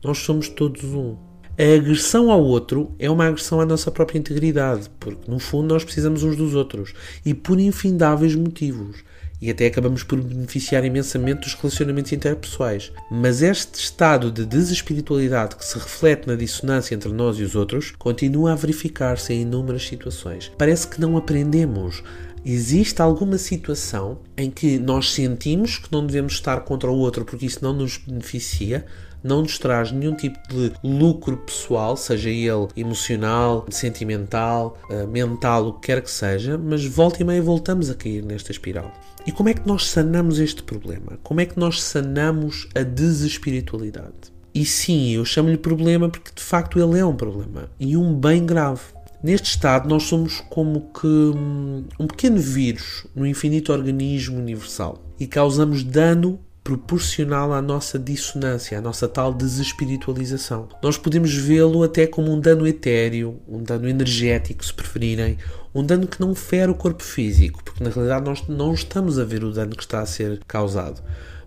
Nós 0.05 0.19
somos 0.19 0.49
todos 0.49 0.85
um. 0.85 1.17
A 1.59 1.75
agressão 1.75 2.31
ao 2.31 2.43
outro 2.43 2.95
é 3.01 3.11
uma 3.11 3.27
agressão 3.27 3.61
à 3.61 3.67
nossa 3.67 3.91
própria 3.91 4.19
integridade, 4.19 4.89
porque 5.01 5.29
no 5.29 5.41
fundo 5.41 5.75
nós 5.75 5.83
precisamos 5.83 6.23
uns 6.23 6.37
dos 6.37 6.55
outros 6.55 6.95
e 7.27 7.35
por 7.35 7.59
infindáveis 7.59 8.37
motivos 8.37 9.03
e 9.41 9.51
até 9.51 9.67
acabamos 9.67 10.03
por 10.03 10.21
beneficiar 10.21 10.85
imensamente 10.85 11.43
dos 11.43 11.55
relacionamentos 11.55 12.13
interpessoais. 12.13 12.93
Mas 13.11 13.43
este 13.43 13.79
estado 13.79 14.31
de 14.31 14.47
desespiritualidade 14.47 15.57
que 15.57 15.65
se 15.65 15.79
reflete 15.79 16.27
na 16.27 16.37
dissonância 16.37 16.95
entre 16.95 17.13
nós 17.13 17.39
e 17.39 17.43
os 17.43 17.55
outros 17.55 17.93
continua 17.99 18.53
a 18.53 18.57
verificar-se 18.57 19.33
em 19.33 19.43
inúmeras 19.43 19.87
situações. 19.87 20.51
Parece 20.57 20.89
que 20.89 21.01
não 21.01 21.17
aprendemos 21.17 22.03
existe 22.45 23.01
alguma 23.01 23.39
situação 23.39 24.19
em 24.37 24.51
que 24.51 24.79
nós 24.79 25.13
sentimos 25.13 25.79
que 25.79 25.91
não 25.91 26.07
devemos 26.07 26.35
estar 26.35 26.61
contra 26.61 26.91
o 26.91 26.99
outro 26.99 27.25
porque 27.25 27.47
isso 27.47 27.61
não 27.63 27.73
nos 27.73 27.97
beneficia, 27.97 28.85
não 29.23 29.41
nos 29.41 29.59
traz 29.59 29.91
nenhum 29.91 30.15
tipo 30.15 30.39
de 30.49 30.73
lucro 30.85 31.39
pessoal, 31.39 31.97
seja 31.97 32.29
ele 32.29 32.69
emocional, 32.77 33.65
sentimental, 33.71 34.79
eh, 34.91 35.07
mental, 35.07 35.69
o 35.69 35.73
que 35.75 35.87
quer 35.87 36.03
que 36.03 36.11
seja, 36.11 36.59
mas 36.59 36.85
volta 36.85 37.23
e 37.23 37.25
meia 37.25 37.41
voltamos 37.41 37.89
a 37.89 37.95
cair 37.95 38.23
nesta 38.23 38.53
espiral. 38.53 38.93
E 39.27 39.33
como 39.33 39.49
é 39.49 39.55
que 39.55 39.67
nós 39.67 39.89
sanamos 39.89 40.39
este 40.39 40.63
problema? 40.63 41.19
Como 41.23 41.41
é 41.41 41.47
que 41.47 41.59
nós 41.59 41.83
sanamos 41.83 42.69
a 42.75 42.83
desespiritualidade? 42.83 44.35
E 44.55 44.67
sim, 44.67 45.13
eu 45.13 45.25
chamo-lhe 45.25 45.57
problema 45.57 46.11
porque 46.11 46.31
de 46.35 46.43
facto 46.43 46.79
ele 46.79 46.99
é 46.99 47.05
um 47.05 47.17
problema 47.17 47.71
e 47.81 47.97
um 47.97 48.15
bem 48.15 48.45
grave. 48.45 48.83
Neste 49.23 49.47
estado, 49.47 49.89
nós 49.89 50.03
somos 50.03 50.41
como 50.51 50.91
que 50.93 51.07
hum, 51.07 51.85
um 51.99 52.07
pequeno 52.07 52.39
vírus 52.39 53.07
no 53.17 53.27
infinito 53.27 53.73
organismo 53.73 54.39
universal 54.39 55.03
e 55.19 55.27
causamos 55.27 55.83
dano 55.83 56.39
proporcional 56.65 57.53
à 57.53 57.61
nossa 57.61 57.99
dissonância, 57.99 58.79
à 58.79 58.81
nossa 58.81 59.07
tal 59.07 59.35
desespiritualização. 59.35 60.67
Nós 60.83 60.97
podemos 60.97 61.35
vê-lo 61.35 61.83
até 61.83 62.07
como 62.07 62.33
um 62.33 62.41
dano 62.41 62.67
etéreo, 62.67 63.39
um 63.47 63.63
dano 63.63 63.87
energético, 63.87 64.65
se 64.65 64.73
preferirem, 64.73 65.37
um 65.75 65.85
dano 65.85 66.07
que 66.07 66.19
não 66.19 66.35
fere 66.35 66.71
o 66.71 66.75
corpo 66.75 67.03
físico, 67.03 67.63
porque 67.63 67.85
na 67.85 67.91
realidade 67.91 68.25
nós 68.25 68.49
não 68.49 68.73
estamos 68.73 69.19
a 69.19 69.25
ver 69.25 69.45
o 69.45 69.53
dano 69.53 69.77
que 69.77 69.83
está 69.83 70.01
a 70.01 70.07
ser 70.07 70.41
causado, 70.49 71.03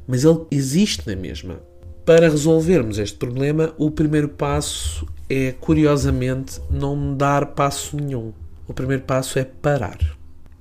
mas 0.07 0.23
ele 0.23 0.45
existe 0.51 1.07
na 1.07 1.15
mesma. 1.15 1.59
Para 2.05 2.29
resolvermos 2.29 2.99
este 2.99 3.17
problema, 3.17 3.73
o 3.77 3.89
primeiro 3.89 4.29
passo 4.29 5.05
é, 5.27 5.51
curiosamente, 5.51 6.61
não 6.69 7.17
dar 7.17 7.47
passo 7.47 7.97
nenhum. 7.97 8.31
O 8.67 8.73
primeiro 8.73 9.03
passo 9.03 9.39
é 9.39 9.43
parar. 9.43 9.97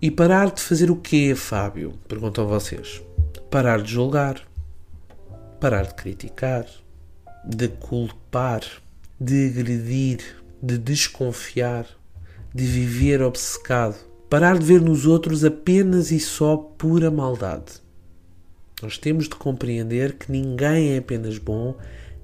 E 0.03 0.11
parar 0.11 0.51
de 0.51 0.61
fazer 0.61 0.91
o 0.91 0.97
quê, 0.97 1.35
Fábio? 1.37 1.93
Perguntam 2.09 2.49
vocês. 2.49 3.06
Parar 3.51 3.83
de 3.83 3.93
julgar, 3.93 4.41
parar 5.61 5.87
de 5.87 5.95
criticar, 5.95 6.67
de 7.45 7.69
culpar, 7.69 8.63
de 9.21 9.49
agredir, 9.49 10.21
de 10.63 10.79
desconfiar, 10.79 11.87
de 12.55 12.65
viver 12.65 13.23
obcecado, 13.23 13.97
parar 14.31 14.59
de 14.59 14.65
ver 14.65 14.81
nos 14.81 15.07
outros 15.07 15.45
apenas 15.45 16.11
e 16.11 16.19
só 16.19 16.57
pura 16.57 17.11
maldade. 17.11 17.81
Nós 18.83 18.99
temos 18.99 19.29
de 19.29 19.37
compreender 19.37 20.15
que 20.15 20.31
ninguém 20.31 20.95
é 20.95 20.99
apenas 20.99 21.39
bom 21.39 21.75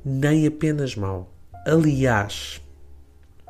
nem 0.05 0.47
apenas 0.47 0.97
mau. 0.97 1.33
Aliás, 1.67 2.62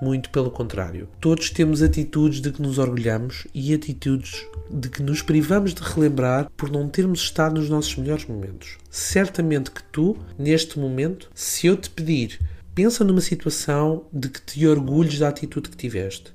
muito 0.02 0.30
pelo 0.30 0.50
contrário. 0.50 1.08
Todos 1.20 1.48
temos 1.48 1.80
atitudes 1.80 2.40
de 2.40 2.50
que 2.50 2.60
nos 2.60 2.76
orgulhamos 2.76 3.46
e 3.54 3.72
atitudes 3.72 4.44
de 4.68 4.88
que 4.88 5.00
nos 5.00 5.22
privamos 5.22 5.72
de 5.72 5.80
relembrar 5.80 6.50
por 6.56 6.68
não 6.68 6.88
termos 6.88 7.20
estado 7.20 7.60
nos 7.60 7.70
nossos 7.70 7.94
melhores 7.94 8.26
momentos. 8.26 8.78
Certamente 8.90 9.70
que 9.70 9.82
tu, 9.84 10.16
neste 10.36 10.76
momento, 10.76 11.30
se 11.32 11.68
eu 11.68 11.76
te 11.76 11.88
pedir, 11.88 12.40
pensa 12.74 13.04
numa 13.04 13.20
situação 13.20 14.04
de 14.12 14.28
que 14.28 14.42
te 14.42 14.66
orgulhes 14.66 15.20
da 15.20 15.28
atitude 15.28 15.70
que 15.70 15.76
tiveste 15.76 16.34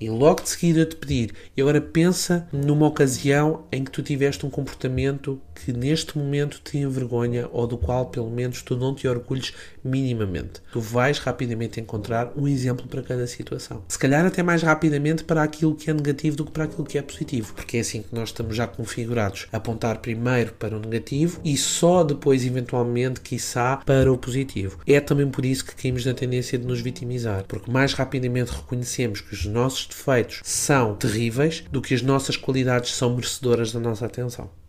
e 0.00 0.08
logo 0.08 0.42
de 0.42 0.48
seguida 0.48 0.86
te 0.86 0.96
pedir, 0.96 1.34
e 1.54 1.60
agora 1.60 1.80
pensa 1.80 2.48
numa 2.50 2.86
ocasião 2.86 3.66
em 3.70 3.84
que 3.84 3.90
tu 3.90 4.02
tiveste 4.02 4.46
um 4.46 4.50
comportamento 4.50 5.38
que 5.64 5.72
neste 5.72 6.16
momento 6.16 6.60
te 6.62 6.78
envergonha 6.78 7.48
ou 7.52 7.66
do 7.66 7.76
qual 7.76 8.06
pelo 8.06 8.30
menos 8.30 8.62
tu 8.62 8.76
não 8.76 8.94
te 8.94 9.06
orgulhes 9.06 9.52
minimamente. 9.84 10.60
Tu 10.72 10.80
vais 10.80 11.18
rapidamente 11.18 11.80
encontrar 11.80 12.32
um 12.36 12.46
exemplo 12.46 12.86
para 12.86 13.02
cada 13.02 13.26
situação. 13.26 13.82
Se 13.88 13.98
calhar 13.98 14.24
até 14.24 14.42
mais 14.42 14.62
rapidamente 14.62 15.24
para 15.24 15.42
aquilo 15.42 15.74
que 15.74 15.90
é 15.90 15.94
negativo 15.94 16.36
do 16.36 16.44
que 16.44 16.52
para 16.52 16.64
aquilo 16.64 16.84
que 16.84 16.98
é 16.98 17.02
positivo, 17.02 17.54
porque 17.54 17.76
é 17.76 17.80
assim 17.80 18.02
que 18.02 18.14
nós 18.14 18.30
estamos 18.30 18.56
já 18.56 18.66
configurados. 18.66 19.48
Apontar 19.52 19.98
primeiro 19.98 20.52
para 20.54 20.76
o 20.76 20.80
negativo 20.80 21.40
e 21.44 21.56
só 21.56 22.02
depois, 22.04 22.44
eventualmente, 22.44 23.20
quiçá, 23.20 23.78
para 23.84 24.12
o 24.12 24.18
positivo. 24.18 24.78
É 24.86 25.00
também 25.00 25.28
por 25.28 25.44
isso 25.44 25.64
que 25.64 25.74
caímos 25.74 26.04
na 26.04 26.14
tendência 26.14 26.58
de 26.58 26.66
nos 26.66 26.80
vitimizar, 26.80 27.44
porque 27.46 27.70
mais 27.70 27.92
rapidamente 27.92 28.52
reconhecemos 28.52 29.20
que 29.20 29.34
os 29.34 29.46
nossos 29.46 29.86
defeitos 29.86 30.40
são 30.42 30.94
terríveis 30.94 31.64
do 31.70 31.82
que 31.82 31.94
as 31.94 32.02
nossas 32.02 32.36
qualidades 32.36 32.94
são 32.94 33.14
merecedoras 33.14 33.72
da 33.72 33.80
nossa 33.80 34.06
atenção. 34.06 34.59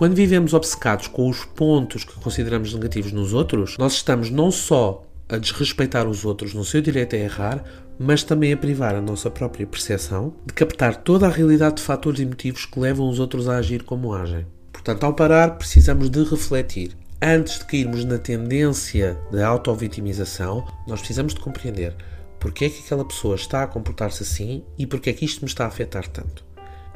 Quando 0.00 0.14
vivemos 0.14 0.54
obcecados 0.54 1.08
com 1.08 1.28
os 1.28 1.44
pontos 1.44 2.04
que 2.04 2.14
consideramos 2.14 2.72
negativos 2.72 3.12
nos 3.12 3.34
outros, 3.34 3.76
nós 3.76 3.92
estamos 3.92 4.30
não 4.30 4.50
só 4.50 5.04
a 5.28 5.36
desrespeitar 5.36 6.08
os 6.08 6.24
outros 6.24 6.54
no 6.54 6.64
seu 6.64 6.80
direito 6.80 7.14
a 7.14 7.18
errar, 7.18 7.62
mas 7.98 8.22
também 8.22 8.50
a 8.50 8.56
privar 8.56 8.94
a 8.94 9.00
nossa 9.02 9.30
própria 9.30 9.66
percepção 9.66 10.32
de 10.46 10.54
captar 10.54 10.96
toda 10.96 11.26
a 11.26 11.30
realidade 11.30 11.76
de 11.76 11.82
fatores 11.82 12.18
e 12.18 12.24
motivos 12.24 12.64
que 12.64 12.80
levam 12.80 13.10
os 13.10 13.18
outros 13.18 13.46
a 13.46 13.58
agir 13.58 13.82
como 13.82 14.14
agem. 14.14 14.46
Portanto, 14.72 15.04
ao 15.04 15.12
parar, 15.12 15.58
precisamos 15.58 16.08
de 16.08 16.24
refletir 16.24 16.96
antes 17.20 17.58
de 17.58 17.66
cairmos 17.66 18.02
na 18.02 18.16
tendência 18.16 19.20
da 19.30 19.46
auto-vitimização, 19.48 20.66
nós 20.88 21.00
precisamos 21.00 21.34
de 21.34 21.40
compreender 21.40 21.94
porque 22.40 22.64
é 22.64 22.70
que 22.70 22.82
aquela 22.82 23.04
pessoa 23.04 23.36
está 23.36 23.62
a 23.62 23.66
comportar-se 23.66 24.22
assim 24.22 24.64
e 24.78 24.86
porque 24.86 25.10
é 25.10 25.12
que 25.12 25.26
isto 25.26 25.42
me 25.42 25.46
está 25.46 25.64
a 25.64 25.68
afetar 25.68 26.08
tanto. 26.08 26.42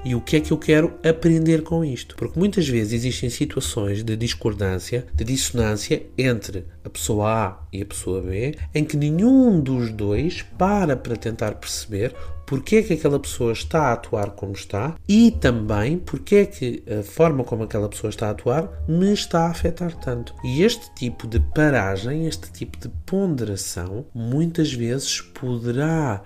E 0.05 0.15
o 0.15 0.21
que 0.21 0.37
é 0.37 0.41
que 0.41 0.53
eu 0.53 0.59
quero 0.59 0.95
aprender 1.03 1.63
com 1.63 1.85
isto? 1.85 2.15
Porque 2.17 2.39
muitas 2.39 2.69
vezes 2.69 2.93
existem 2.93 3.31
situações 3.31 4.03
de 4.03 4.17
discordância, 4.17 5.07
de 5.15 5.25
dissonância 5.25 6.03
entre 6.19 6.67
a 6.85 6.91
pessoa 6.91 7.31
A 7.31 7.59
e 7.73 7.83
a 7.83 7.87
pessoa 7.87 8.21
B, 8.21 8.55
em 8.75 8.85
que 8.85 8.97
nenhum 8.97 9.61
dos 9.61 9.91
dois 9.91 10.43
para 10.59 10.97
para 10.97 11.17
tentar 11.17 11.55
perceber 11.55 12.15
porque 12.47 12.77
é 12.77 12.83
que 12.83 12.93
aquela 12.93 13.19
pessoa 13.19 13.53
está 13.53 13.89
a 13.89 13.93
atuar 13.95 14.31
como 14.33 14.53
está 14.53 14.95
e 15.09 15.31
também 15.31 15.99
porque 15.99 16.37
é 16.37 16.47
que 16.47 16.83
a 16.89 17.03
forma 17.03 17.45
como 17.45 17.63
aquela 17.63 17.89
pessoa 17.89 18.11
está 18.11 18.29
a 18.29 18.31
atuar 18.31 18.85
me 18.87 19.13
está 19.13 19.47
a 19.47 19.51
afetar 19.51 19.95
tanto. 19.97 20.35
E 20.45 20.63
este 20.63 20.95
tipo 20.95 21.27
de 21.27 21.41
paragem, 21.41 22.27
este 22.27 22.51
tipo 22.53 22.79
de 22.79 22.89
ponderação, 23.07 24.07
muitas 24.15 24.73
vezes 24.73 25.21
poderá 25.21 26.23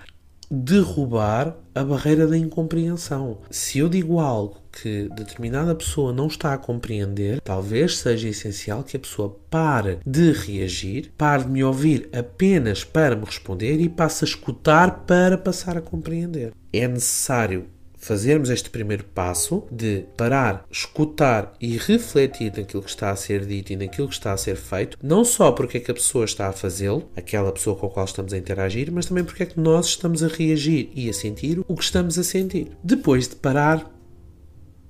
derrubar 0.50 1.56
a 1.74 1.84
barreira 1.84 2.26
da 2.26 2.36
incompreensão. 2.36 3.38
Se 3.50 3.78
eu 3.78 3.88
digo 3.88 4.18
algo 4.18 4.56
que 4.72 5.08
determinada 5.14 5.74
pessoa 5.74 6.12
não 6.12 6.26
está 6.26 6.54
a 6.54 6.58
compreender, 6.58 7.40
talvez 7.40 7.98
seja 7.98 8.28
essencial 8.28 8.82
que 8.82 8.96
a 8.96 9.00
pessoa 9.00 9.36
pare 9.50 9.98
de 10.06 10.32
reagir, 10.32 11.12
pare 11.16 11.44
de 11.44 11.50
me 11.50 11.64
ouvir 11.64 12.08
apenas 12.12 12.84
para 12.84 13.16
me 13.16 13.24
responder 13.24 13.80
e 13.80 13.88
passe 13.88 14.24
a 14.24 14.28
escutar 14.28 15.04
para 15.06 15.36
passar 15.36 15.76
a 15.76 15.82
compreender. 15.82 16.52
É 16.72 16.86
necessário 16.86 17.66
fazermos 18.08 18.48
este 18.48 18.70
primeiro 18.70 19.04
passo 19.04 19.64
de 19.70 20.06
parar, 20.16 20.64
escutar 20.70 21.52
e 21.60 21.76
refletir 21.76 22.50
naquilo 22.56 22.82
que 22.82 22.88
está 22.88 23.10
a 23.10 23.16
ser 23.16 23.44
dito 23.44 23.70
e 23.70 23.76
naquilo 23.76 24.08
que 24.08 24.14
está 24.14 24.32
a 24.32 24.36
ser 24.38 24.56
feito, 24.56 24.96
não 25.02 25.26
só 25.26 25.52
porque 25.52 25.76
é 25.76 25.80
que 25.80 25.90
a 25.90 25.94
pessoa 25.94 26.24
está 26.24 26.48
a 26.48 26.52
fazê-lo, 26.52 27.06
aquela 27.14 27.52
pessoa 27.52 27.76
com 27.76 27.86
a 27.86 27.90
qual 27.90 28.06
estamos 28.06 28.32
a 28.32 28.38
interagir, 28.38 28.90
mas 28.90 29.04
também 29.04 29.24
porque 29.24 29.42
é 29.42 29.46
que 29.46 29.60
nós 29.60 29.88
estamos 29.88 30.22
a 30.22 30.28
reagir 30.28 30.90
e 30.94 31.10
a 31.10 31.12
sentir 31.12 31.60
o 31.68 31.76
que 31.76 31.84
estamos 31.84 32.18
a 32.18 32.24
sentir. 32.24 32.70
Depois 32.82 33.28
de 33.28 33.36
parar, 33.36 33.94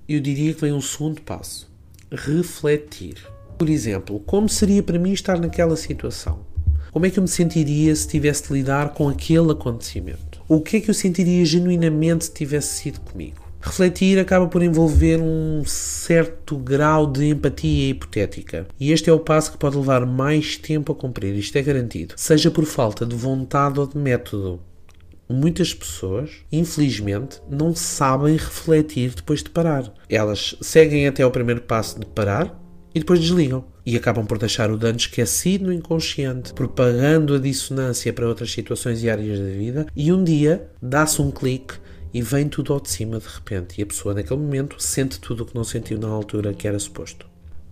eu 0.09 0.21
diria 0.21 0.55
que 0.55 0.61
vem 0.61 0.73
um 0.73 0.81
segundo 0.81 1.21
passo: 1.23 1.69
refletir. 2.13 3.17
Por 3.59 3.69
exemplo, 3.69 4.21
como 4.21 4.49
seria 4.49 4.83
para 4.83 4.99
mim 4.99 5.13
estar 5.13 5.41
naquela 5.41 5.75
situação? 5.77 6.47
Como 6.93 7.05
é 7.05 7.11
que 7.11 7.19
eu 7.19 7.23
me 7.23 7.29
sentiria 7.29 7.95
se 7.97 8.07
tivesse 8.07 8.47
de 8.47 8.53
lidar 8.55 8.91
com 8.91 9.09
aquele 9.09 9.51
acontecimento? 9.51 10.28
O 10.51 10.63
que 10.63 10.79
é 10.79 10.81
que 10.81 10.89
eu 10.89 10.95
sentiria 10.95 11.45
genuinamente 11.45 12.25
se 12.25 12.33
tivesse 12.33 12.77
sido 12.77 13.01
comigo? 13.01 13.37
Refletir 13.61 14.19
acaba 14.19 14.49
por 14.49 14.63
envolver 14.63 15.21
um 15.21 15.63
certo 15.67 16.57
grau 16.57 17.07
de 17.07 17.27
empatia 17.27 17.91
hipotética. 17.91 18.67
E 18.81 18.91
este 18.91 19.11
é 19.11 19.13
o 19.13 19.21
passo 19.21 19.53
que 19.53 19.59
pode 19.59 19.77
levar 19.77 20.07
mais 20.07 20.57
tempo 20.57 20.91
a 20.91 20.95
cumprir, 20.95 21.35
isto 21.35 21.55
é 21.57 21.61
garantido. 21.61 22.15
Seja 22.17 22.51
por 22.51 22.65
falta 22.65 23.05
de 23.05 23.15
vontade 23.15 23.79
ou 23.79 23.87
de 23.87 23.99
método. 23.99 24.59
Muitas 25.29 25.75
pessoas, 25.75 26.31
infelizmente, 26.51 27.43
não 27.51 27.75
sabem 27.75 28.35
refletir 28.35 29.13
depois 29.15 29.43
de 29.43 29.51
parar. 29.51 29.93
Elas 30.09 30.57
seguem 30.63 31.07
até 31.07 31.27
o 31.27 31.31
primeiro 31.31 31.61
passo 31.61 32.01
de 32.01 32.07
parar 32.07 32.59
e 32.95 32.99
depois 33.01 33.21
desligam. 33.21 33.65
E 33.85 33.97
acabam 33.97 34.27
por 34.27 34.39
deixar 34.39 34.71
o 34.71 34.77
dano 34.77 34.99
esquecido 34.99 35.67
no 35.67 35.73
inconsciente, 35.73 36.53
propagando 36.53 37.35
a 37.35 37.39
dissonância 37.39 38.13
para 38.13 38.29
outras 38.29 38.51
situações 38.51 39.03
e 39.03 39.09
áreas 39.09 39.39
da 39.39 39.47
vida, 39.47 39.87
e 39.97 40.13
um 40.13 40.23
dia 40.23 40.69
dá-se 40.81 41.23
um 41.23 41.31
clique 41.31 41.75
e 42.13 42.23
vem 42.23 42.49
tudo 42.49 42.73
ao 42.73 42.81
de 42.81 42.91
cima 42.91 43.19
de 43.19 43.27
repente. 43.27 43.79
E 43.79 43.83
a 43.83 43.87
pessoa, 43.87 44.15
naquele 44.15 44.41
momento, 44.41 44.77
sente 44.83 45.21
tudo 45.21 45.43
o 45.43 45.47
que 45.47 45.55
não 45.55 45.65
sentiu 45.65 45.99
na 45.99 46.09
altura 46.09 46.55
que 46.55 46.67
era 46.67 46.79
suposto. 46.79 47.27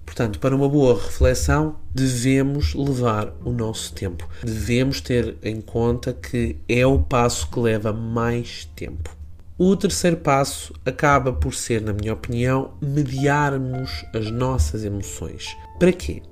Portanto, 0.04 0.38
para 0.38 0.54
uma 0.54 0.68
boa 0.68 0.94
reflexão, 0.94 1.76
devemos 1.92 2.74
levar 2.74 3.34
o 3.44 3.50
nosso 3.50 3.92
tempo. 3.92 4.26
Devemos 4.42 5.00
ter 5.00 5.36
em 5.42 5.60
conta 5.60 6.12
que 6.12 6.56
é 6.68 6.86
o 6.86 7.00
passo 7.00 7.50
que 7.50 7.58
leva 7.58 7.92
mais 7.92 8.66
tempo. 8.76 9.15
O 9.58 9.74
terceiro 9.74 10.18
passo 10.18 10.74
acaba 10.84 11.32
por 11.32 11.54
ser, 11.54 11.80
na 11.80 11.94
minha 11.94 12.12
opinião, 12.12 12.74
mediarmos 12.78 14.04
as 14.14 14.30
nossas 14.30 14.84
emoções. 14.84 15.56
Para 15.78 15.92
quê? 15.92 16.22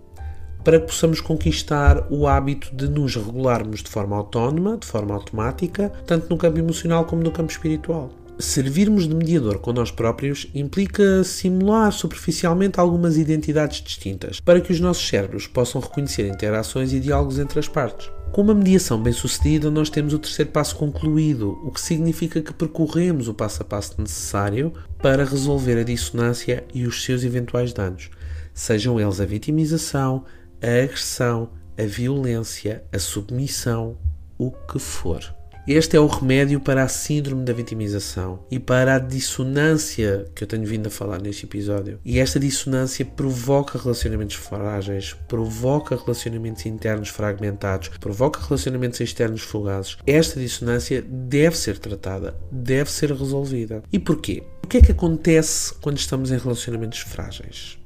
Para 0.62 0.78
que 0.78 0.88
possamos 0.88 1.22
conquistar 1.22 2.06
o 2.10 2.26
hábito 2.26 2.76
de 2.76 2.86
nos 2.86 3.16
regularmos 3.16 3.82
de 3.82 3.88
forma 3.88 4.14
autónoma, 4.14 4.76
de 4.76 4.86
forma 4.86 5.14
automática, 5.14 5.90
tanto 6.06 6.28
no 6.28 6.36
campo 6.36 6.58
emocional 6.58 7.06
como 7.06 7.22
no 7.22 7.32
campo 7.32 7.50
espiritual. 7.50 8.10
Servirmos 8.38 9.08
de 9.08 9.14
mediador 9.14 9.58
com 9.58 9.72
nós 9.72 9.90
próprios 9.90 10.46
implica 10.54 11.24
simular 11.24 11.90
superficialmente 11.92 12.78
algumas 12.78 13.16
identidades 13.16 13.80
distintas, 13.80 14.38
para 14.38 14.60
que 14.60 14.70
os 14.70 14.80
nossos 14.80 15.08
cérebros 15.08 15.46
possam 15.46 15.80
reconhecer 15.80 16.28
interações 16.28 16.92
e 16.92 17.00
diálogos 17.00 17.38
entre 17.38 17.58
as 17.58 17.68
partes. 17.68 18.06
Com 18.34 18.42
uma 18.42 18.52
mediação 18.52 19.00
bem 19.00 19.12
sucedida, 19.12 19.70
nós 19.70 19.88
temos 19.88 20.12
o 20.12 20.18
terceiro 20.18 20.50
passo 20.50 20.74
concluído, 20.74 21.56
o 21.62 21.70
que 21.70 21.80
significa 21.80 22.42
que 22.42 22.52
percorremos 22.52 23.28
o 23.28 23.32
passo 23.32 23.62
a 23.62 23.64
passo 23.64 23.94
necessário 23.96 24.72
para 24.98 25.24
resolver 25.24 25.78
a 25.78 25.84
dissonância 25.84 26.64
e 26.74 26.84
os 26.84 27.04
seus 27.04 27.22
eventuais 27.22 27.72
danos, 27.72 28.10
sejam 28.52 28.98
eles 28.98 29.20
a 29.20 29.24
vitimização, 29.24 30.24
a 30.60 30.82
agressão, 30.82 31.50
a 31.78 31.84
violência, 31.84 32.82
a 32.92 32.98
submissão, 32.98 33.96
o 34.36 34.50
que 34.50 34.80
for. 34.80 35.22
Este 35.66 35.96
é 35.96 36.00
o 36.00 36.06
remédio 36.06 36.60
para 36.60 36.82
a 36.82 36.88
síndrome 36.88 37.42
da 37.42 37.54
vitimização 37.54 38.44
e 38.50 38.58
para 38.58 38.96
a 38.96 38.98
dissonância 38.98 40.26
que 40.34 40.44
eu 40.44 40.48
tenho 40.48 40.66
vindo 40.66 40.88
a 40.88 40.90
falar 40.90 41.22
neste 41.22 41.46
episódio. 41.46 41.98
E 42.04 42.18
esta 42.18 42.38
dissonância 42.38 43.02
provoca 43.02 43.78
relacionamentos 43.78 44.36
frágeis, 44.36 45.16
provoca 45.26 45.96
relacionamentos 45.96 46.66
internos 46.66 47.08
fragmentados, 47.08 47.88
provoca 47.98 48.40
relacionamentos 48.40 49.00
externos 49.00 49.40
fugazes. 49.40 49.96
Esta 50.06 50.38
dissonância 50.38 51.00
deve 51.00 51.56
ser 51.56 51.78
tratada, 51.78 52.36
deve 52.52 52.90
ser 52.90 53.10
resolvida. 53.10 53.82
E 53.90 53.98
porquê? 53.98 54.42
O 54.62 54.66
que 54.66 54.76
é 54.76 54.82
que 54.82 54.92
acontece 54.92 55.72
quando 55.80 55.96
estamos 55.96 56.30
em 56.30 56.36
relacionamentos 56.36 56.98
frágeis? 56.98 57.78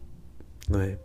Não 0.68 0.80
é? 0.80 0.98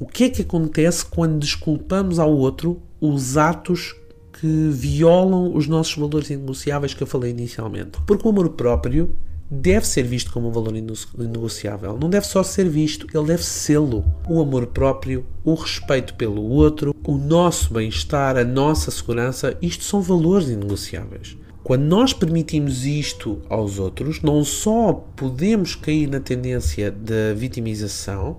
O 0.00 0.06
que 0.06 0.24
é 0.24 0.28
que 0.28 0.42
acontece 0.42 1.04
quando 1.04 1.38
desculpamos 1.38 2.18
ao 2.18 2.32
outro 2.36 2.82
os 3.00 3.36
atos 3.36 3.94
que 4.40 4.68
violam 4.70 5.54
os 5.54 5.66
nossos 5.66 5.96
valores 5.96 6.30
inegociáveis 6.30 6.94
que 6.94 7.02
eu 7.02 7.06
falei 7.06 7.30
inicialmente. 7.30 7.98
Porque 8.06 8.26
o 8.26 8.30
amor 8.30 8.50
próprio 8.50 9.14
deve 9.50 9.86
ser 9.86 10.02
visto 10.02 10.32
como 10.32 10.48
um 10.48 10.52
valor 10.52 10.74
inegociável. 10.76 11.98
Não 11.98 12.10
deve 12.10 12.26
só 12.26 12.42
ser 12.42 12.68
visto, 12.68 13.06
ele 13.14 13.26
deve 13.26 13.44
sê-lo. 13.44 14.04
O 14.28 14.40
amor 14.40 14.66
próprio, 14.66 15.24
o 15.44 15.54
respeito 15.54 16.14
pelo 16.14 16.42
outro, 16.42 16.94
o 17.04 17.16
nosso 17.16 17.72
bem-estar, 17.72 18.36
a 18.36 18.44
nossa 18.44 18.90
segurança, 18.90 19.56
isto 19.62 19.84
são 19.84 20.02
valores 20.02 20.48
inegociáveis. 20.48 21.36
Quando 21.62 21.82
nós 21.82 22.12
permitimos 22.12 22.84
isto 22.84 23.40
aos 23.48 23.78
outros, 23.78 24.20
não 24.20 24.44
só 24.44 24.92
podemos 25.16 25.74
cair 25.74 26.08
na 26.08 26.20
tendência 26.20 26.90
da 26.90 27.32
vitimização, 27.34 28.38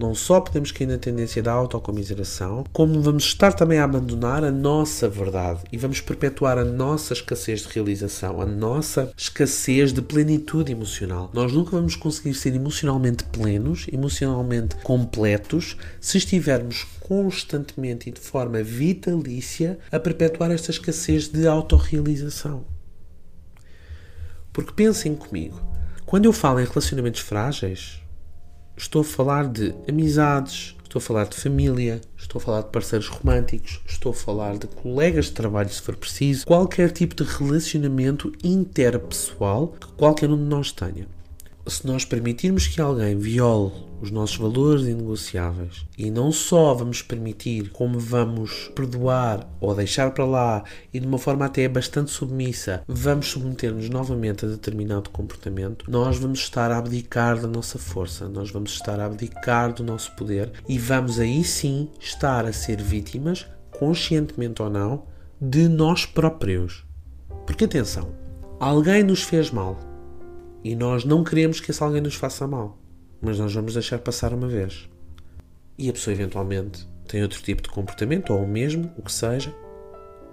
não 0.00 0.14
só 0.14 0.40
podemos 0.40 0.72
cair 0.72 0.86
na 0.86 0.96
tendência 0.96 1.42
da 1.42 1.52
autocomiseração, 1.52 2.64
como 2.72 3.02
vamos 3.02 3.24
estar 3.24 3.52
também 3.52 3.78
a 3.78 3.84
abandonar 3.84 4.42
a 4.42 4.50
nossa 4.50 5.06
verdade 5.08 5.60
e 5.70 5.76
vamos 5.76 6.00
perpetuar 6.00 6.56
a 6.56 6.64
nossa 6.64 7.12
escassez 7.12 7.60
de 7.60 7.68
realização, 7.68 8.40
a 8.40 8.46
nossa 8.46 9.12
escassez 9.14 9.92
de 9.92 10.00
plenitude 10.00 10.72
emocional. 10.72 11.30
Nós 11.34 11.52
nunca 11.52 11.72
vamos 11.72 11.96
conseguir 11.96 12.32
ser 12.32 12.54
emocionalmente 12.54 13.24
plenos, 13.24 13.86
emocionalmente 13.92 14.74
completos, 14.76 15.76
se 16.00 16.16
estivermos 16.16 16.86
constantemente 17.00 18.08
e 18.08 18.12
de 18.12 18.20
forma 18.20 18.62
vitalícia 18.62 19.78
a 19.92 20.00
perpetuar 20.00 20.50
esta 20.50 20.70
escassez 20.70 21.28
de 21.28 21.46
autorrealização. 21.46 22.64
Porque 24.50 24.72
pensem 24.72 25.14
comigo, 25.14 25.60
quando 26.06 26.24
eu 26.24 26.32
falo 26.32 26.58
em 26.60 26.64
relacionamentos 26.64 27.20
frágeis, 27.20 27.99
estou 28.80 29.02
a 29.02 29.04
falar 29.04 29.46
de 29.46 29.74
amizades, 29.86 30.74
estou 30.82 30.98
a 30.98 31.02
falar 31.02 31.26
de 31.26 31.36
família, 31.36 32.00
estou 32.16 32.40
a 32.40 32.42
falar 32.42 32.62
de 32.62 32.70
parceiros 32.70 33.08
românticos, 33.08 33.80
estou 33.86 34.10
a 34.10 34.14
falar 34.14 34.56
de 34.56 34.66
colegas 34.66 35.26
de 35.26 35.32
trabalho 35.32 35.68
se 35.68 35.82
for 35.82 35.94
preciso, 35.94 36.46
qualquer 36.46 36.90
tipo 36.90 37.14
de 37.14 37.22
relacionamento 37.22 38.32
interpessoal 38.42 39.68
que 39.78 39.86
qualquer 39.88 40.30
um 40.30 40.36
de 40.36 40.44
nós 40.44 40.72
tenha 40.72 41.06
se 41.66 41.86
nós 41.86 42.04
permitirmos 42.04 42.66
que 42.66 42.80
alguém 42.80 43.16
viole 43.18 43.72
os 44.00 44.10
nossos 44.10 44.36
valores 44.36 44.86
inegociáveis 44.86 45.84
e 45.96 46.10
não 46.10 46.32
só 46.32 46.72
vamos 46.74 47.02
permitir, 47.02 47.70
como 47.70 47.98
vamos 47.98 48.70
perdoar 48.74 49.46
ou 49.60 49.74
deixar 49.74 50.12
para 50.12 50.24
lá 50.24 50.64
e 50.92 50.98
de 50.98 51.06
uma 51.06 51.18
forma 51.18 51.44
até 51.44 51.68
bastante 51.68 52.10
submissa, 52.10 52.82
vamos 52.88 53.26
submeter-nos 53.28 53.90
novamente 53.90 54.46
a 54.46 54.48
determinado 54.48 55.10
comportamento, 55.10 55.84
nós 55.88 56.18
vamos 56.18 56.40
estar 56.40 56.70
a 56.70 56.78
abdicar 56.78 57.38
da 57.38 57.48
nossa 57.48 57.78
força, 57.78 58.28
nós 58.28 58.50
vamos 58.50 58.72
estar 58.72 58.98
a 58.98 59.06
abdicar 59.06 59.72
do 59.72 59.84
nosso 59.84 60.14
poder 60.16 60.52
e 60.68 60.78
vamos 60.78 61.18
aí 61.20 61.44
sim 61.44 61.88
estar 62.00 62.46
a 62.46 62.52
ser 62.52 62.82
vítimas, 62.82 63.46
conscientemente 63.70 64.62
ou 64.62 64.70
não, 64.70 65.04
de 65.40 65.68
nós 65.68 66.06
próprios. 66.06 66.84
Porque 67.46 67.64
atenção, 67.64 68.12
alguém 68.58 69.02
nos 69.02 69.22
fez 69.22 69.50
mal 69.50 69.89
e 70.62 70.74
nós 70.76 71.04
não 71.04 71.24
queremos 71.24 71.60
que 71.60 71.70
esse 71.70 71.82
alguém 71.82 72.00
nos 72.00 72.14
faça 72.14 72.46
mal, 72.46 72.78
mas 73.20 73.38
nós 73.38 73.52
vamos 73.54 73.74
deixar 73.74 73.98
passar 73.98 74.32
uma 74.32 74.48
vez. 74.48 74.88
E 75.78 75.88
a 75.88 75.92
pessoa 75.92 76.14
eventualmente 76.14 76.86
tem 77.08 77.22
outro 77.22 77.42
tipo 77.42 77.62
de 77.62 77.70
comportamento, 77.70 78.32
ou 78.32 78.42
o 78.42 78.48
mesmo, 78.48 78.92
o 78.96 79.02
que 79.02 79.12
seja, 79.12 79.54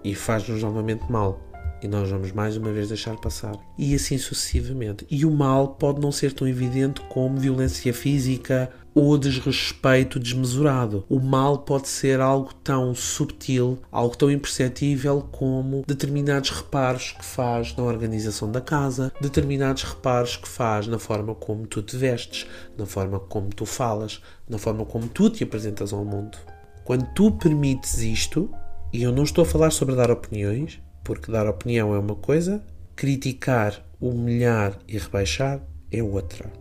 e 0.04 0.14
faz-nos 0.14 0.62
novamente 0.62 1.10
mal 1.12 1.48
e 1.82 1.88
nós 1.88 2.10
vamos 2.10 2.32
mais 2.32 2.58
uma 2.58 2.72
vez 2.72 2.88
deixar 2.88 3.16
passar. 3.18 3.56
E 3.78 3.94
assim 3.94 4.18
sucessivamente. 4.18 5.06
E 5.10 5.26
o 5.26 5.32
mal 5.32 5.70
pode 5.76 6.02
não 6.02 6.12
ser 6.12 6.34
tão 6.34 6.48
evidente 6.48 7.02
como 7.02 7.38
violência 7.38 7.94
física 7.94 8.72
ou 8.98 9.16
desrespeito 9.16 10.20
desmesurado. 10.20 11.06
O 11.08 11.20
mal 11.20 11.60
pode 11.60 11.88
ser 11.88 12.20
algo 12.20 12.52
tão 12.52 12.96
subtil, 12.96 13.78
algo 13.92 14.18
tão 14.18 14.32
imperceptível 14.32 15.22
como 15.32 15.84
determinados 15.86 16.50
reparos 16.50 17.12
que 17.12 17.24
faz 17.24 17.76
na 17.76 17.84
organização 17.84 18.52
da 18.52 18.60
casa, 18.60 19.14
determinados 19.22 19.84
reparos 19.84 20.36
que 20.36 20.48
faz 20.48 20.88
na 20.88 20.98
forma 20.98 21.36
como 21.36 21.68
tu 21.68 21.84
te 21.84 21.96
vestes, 21.96 22.48
na 22.76 22.88
forma 22.88 23.20
como 23.20 23.50
tu 23.50 23.68
falas, 23.68 24.20
na 24.50 24.58
forma 24.58 24.84
como 24.84 25.08
tu 25.08 25.30
te 25.30 25.44
apresentas 25.44 25.94
ao 25.94 26.04
mundo. 26.04 26.36
Quando 26.84 27.06
tu 27.14 27.32
permites 27.34 28.00
isto, 28.00 28.50
e 28.92 29.04
eu 29.04 29.12
não 29.12 29.22
estou 29.22 29.44
a 29.44 29.48
falar 29.48 29.70
sobre 29.70 29.94
dar 29.94 30.10
opiniões, 30.10 30.82
porque 31.04 31.32
dar 31.32 31.46
opinião 31.46 31.94
é 31.94 32.00
uma 32.00 32.16
coisa, 32.16 32.66
criticar, 32.96 33.80
humilhar 34.02 34.80
e 34.88 34.98
rebaixar 34.98 35.62
é 35.92 36.02
outra. 36.02 36.52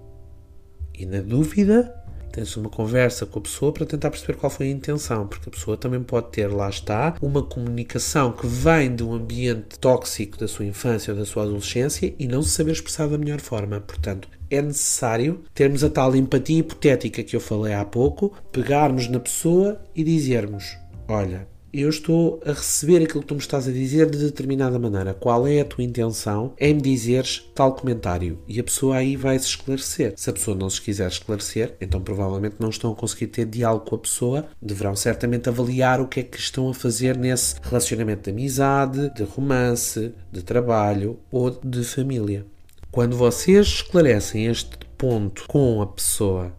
E 0.93 1.07
na 1.07 1.21
dúvida, 1.21 2.06
tem-se 2.37 2.59
uma 2.59 2.69
conversa 2.69 3.25
com 3.25 3.39
a 3.39 3.43
pessoa 3.43 3.73
para 3.73 3.87
tentar 3.87 4.11
perceber 4.11 4.35
qual 4.35 4.51
foi 4.51 4.67
a 4.67 4.71
intenção, 4.71 5.27
porque 5.27 5.49
a 5.49 5.53
pessoa 5.53 5.75
também 5.75 6.03
pode 6.03 6.33
ter, 6.33 6.49
lá 6.49 6.69
está, 6.69 7.17
uma 7.23 7.43
comunicação 7.43 8.31
que 8.31 8.47
vem 8.47 8.95
de 8.95 9.03
um 9.03 9.15
ambiente 9.15 9.79
tóxico 9.79 10.37
da 10.37 10.47
sua 10.47 10.67
infância 10.67 11.15
ou 11.15 11.19
da 11.19 11.25
sua 11.25 11.45
adolescência 11.45 12.15
e 12.19 12.29
não 12.29 12.43
se 12.43 12.51
saber 12.51 12.73
expressar 12.73 13.09
da 13.09 13.17
melhor 13.17 13.41
forma. 13.41 13.81
Portanto, 13.81 14.29
é 14.51 14.61
necessário 14.61 15.45
termos 15.55 15.83
a 15.83 15.89
tal 15.89 16.15
empatia 16.15 16.59
hipotética 16.59 17.23
que 17.23 17.35
eu 17.35 17.41
falei 17.41 17.73
há 17.73 17.87
pouco, 17.87 18.35
pegarmos 18.53 19.09
na 19.09 19.19
pessoa 19.19 19.81
e 19.95 20.05
dizermos: 20.05 20.77
Olha, 21.09 21.49
eu 21.83 21.89
estou 21.89 22.41
a 22.45 22.53
receber 22.53 23.03
aquilo 23.03 23.21
que 23.21 23.27
tu 23.27 23.35
me 23.35 23.41
estás 23.41 23.69
a 23.69 23.73
dizer 23.73 24.09
de 24.11 24.19
determinada 24.19 24.79
maneira. 24.79 25.15
Qual 25.15 25.47
é 25.47 25.61
a 25.61 25.65
tua 25.65 25.85
intenção 25.85 26.55
em 26.59 26.75
me 26.75 26.83
dizeres 26.83 27.51
tal 27.55 27.75
comentário? 27.75 28.39
E 28.47 28.59
a 28.61 28.65
pessoa 28.65 28.97
aí 28.97 29.17
vai 29.17 29.39
se 29.39 29.47
esclarecer. 29.47 30.15
Se 30.17 30.31
a 30.31 30.33
pessoa 30.33 30.57
não 30.57 30.71
se 30.71 30.81
quiser 30.81 31.09
esclarecer, 31.09 31.75
então 31.81 32.01
provavelmente 32.01 32.57
não 32.59 32.71
estão 32.71 32.93
a 32.93 32.97
conseguir 32.97 33.29
ter 33.29 33.47
diálogo 33.47 33.87
com 33.87 33.95
a 33.97 33.99
pessoa. 33.99 34.47
Deverão 34.61 34.97
certamente 34.97 35.49
avaliar 35.49 36.01
o 36.01 36.09
que 36.09 36.21
é 36.21 36.23
que 36.23 36.39
estão 36.39 36.69
a 36.69 36.75
fazer 36.75 37.17
nesse 37.17 37.57
relacionamento 37.63 38.25
de 38.25 38.31
amizade, 38.31 39.13
de 39.15 39.23
romance, 39.23 40.15
de 40.33 40.43
trabalho 40.43 41.19
ou 41.31 41.51
de 41.51 41.85
família. 41.85 42.47
Quando 42.91 43.17
vocês 43.17 43.67
esclarecem 43.67 44.47
este 44.47 44.79
ponto 44.97 45.45
com 45.47 45.83
a 45.83 45.87
pessoa 45.87 46.53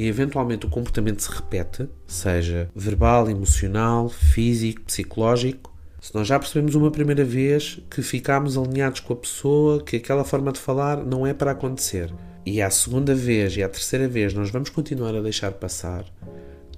e 0.00 0.06
eventualmente 0.06 0.64
o 0.64 0.70
comportamento 0.70 1.20
se 1.20 1.30
repete, 1.30 1.86
seja 2.06 2.70
verbal, 2.74 3.28
emocional, 3.28 4.08
físico, 4.08 4.80
psicológico, 4.80 5.70
se 6.00 6.14
nós 6.14 6.26
já 6.26 6.38
percebemos 6.38 6.74
uma 6.74 6.90
primeira 6.90 7.22
vez 7.22 7.80
que 7.90 8.00
ficámos 8.00 8.56
alinhados 8.56 9.00
com 9.00 9.12
a 9.12 9.16
pessoa, 9.16 9.84
que 9.84 9.96
aquela 9.96 10.24
forma 10.24 10.52
de 10.52 10.58
falar 10.58 11.04
não 11.04 11.26
é 11.26 11.34
para 11.34 11.50
acontecer, 11.50 12.10
e 12.46 12.62
à 12.62 12.70
segunda 12.70 13.14
vez 13.14 13.54
e 13.58 13.62
à 13.62 13.68
terceira 13.68 14.08
vez 14.08 14.32
nós 14.32 14.48
vamos 14.48 14.70
continuar 14.70 15.14
a 15.14 15.20
deixar 15.20 15.52
passar, 15.52 16.06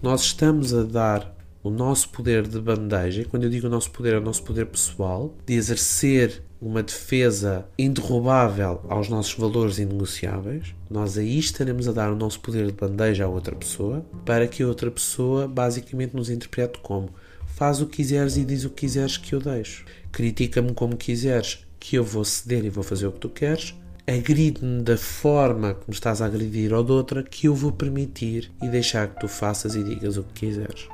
nós 0.02 0.22
estamos 0.22 0.74
a 0.74 0.82
dar 0.82 1.32
o 1.62 1.70
nosso 1.70 2.08
poder 2.08 2.44
de 2.44 2.60
bandeja, 2.60 3.22
e 3.22 3.24
quando 3.24 3.44
eu 3.44 3.50
digo 3.50 3.68
o 3.68 3.70
nosso 3.70 3.92
poder, 3.92 4.14
é 4.14 4.18
o 4.18 4.20
nosso 4.20 4.42
poder 4.42 4.66
pessoal, 4.66 5.32
de 5.46 5.54
exercer 5.54 6.42
uma 6.62 6.80
defesa 6.80 7.66
inderrubável 7.76 8.82
aos 8.88 9.08
nossos 9.08 9.34
valores 9.34 9.78
inegociáveis, 9.78 10.72
nós 10.88 11.18
aí 11.18 11.36
estaremos 11.36 11.88
a 11.88 11.92
dar 11.92 12.12
o 12.12 12.16
nosso 12.16 12.38
poder 12.38 12.66
de 12.66 12.72
bandeja 12.72 13.24
a 13.24 13.28
outra 13.28 13.56
pessoa, 13.56 14.06
para 14.24 14.46
que 14.46 14.62
a 14.62 14.68
outra 14.68 14.88
pessoa 14.88 15.48
basicamente 15.48 16.14
nos 16.14 16.30
interprete 16.30 16.78
como 16.78 17.10
faz 17.46 17.80
o 17.80 17.86
que 17.86 17.96
quiseres 17.96 18.36
e 18.36 18.44
diz 18.44 18.64
o 18.64 18.70
que 18.70 18.86
quiseres 18.86 19.16
que 19.16 19.34
eu 19.34 19.40
deixo. 19.40 19.84
Critica-me 20.12 20.72
como 20.72 20.96
quiseres, 20.96 21.66
que 21.80 21.96
eu 21.96 22.04
vou 22.04 22.24
ceder 22.24 22.64
e 22.64 22.70
vou 22.70 22.84
fazer 22.84 23.08
o 23.08 23.12
que 23.12 23.18
tu 23.18 23.28
queres. 23.28 23.74
Agride-me 24.06 24.82
da 24.82 24.96
forma 24.96 25.74
como 25.74 25.92
estás 25.92 26.22
a 26.22 26.26
agredir 26.26 26.72
ou 26.72 26.84
de 26.84 26.92
outra, 26.92 27.24
que 27.24 27.48
eu 27.48 27.56
vou 27.56 27.72
permitir 27.72 28.52
e 28.62 28.68
deixar 28.68 29.08
que 29.08 29.18
tu 29.18 29.26
faças 29.26 29.74
e 29.74 29.82
digas 29.82 30.16
o 30.16 30.22
que 30.22 30.46
quiseres. 30.46 30.86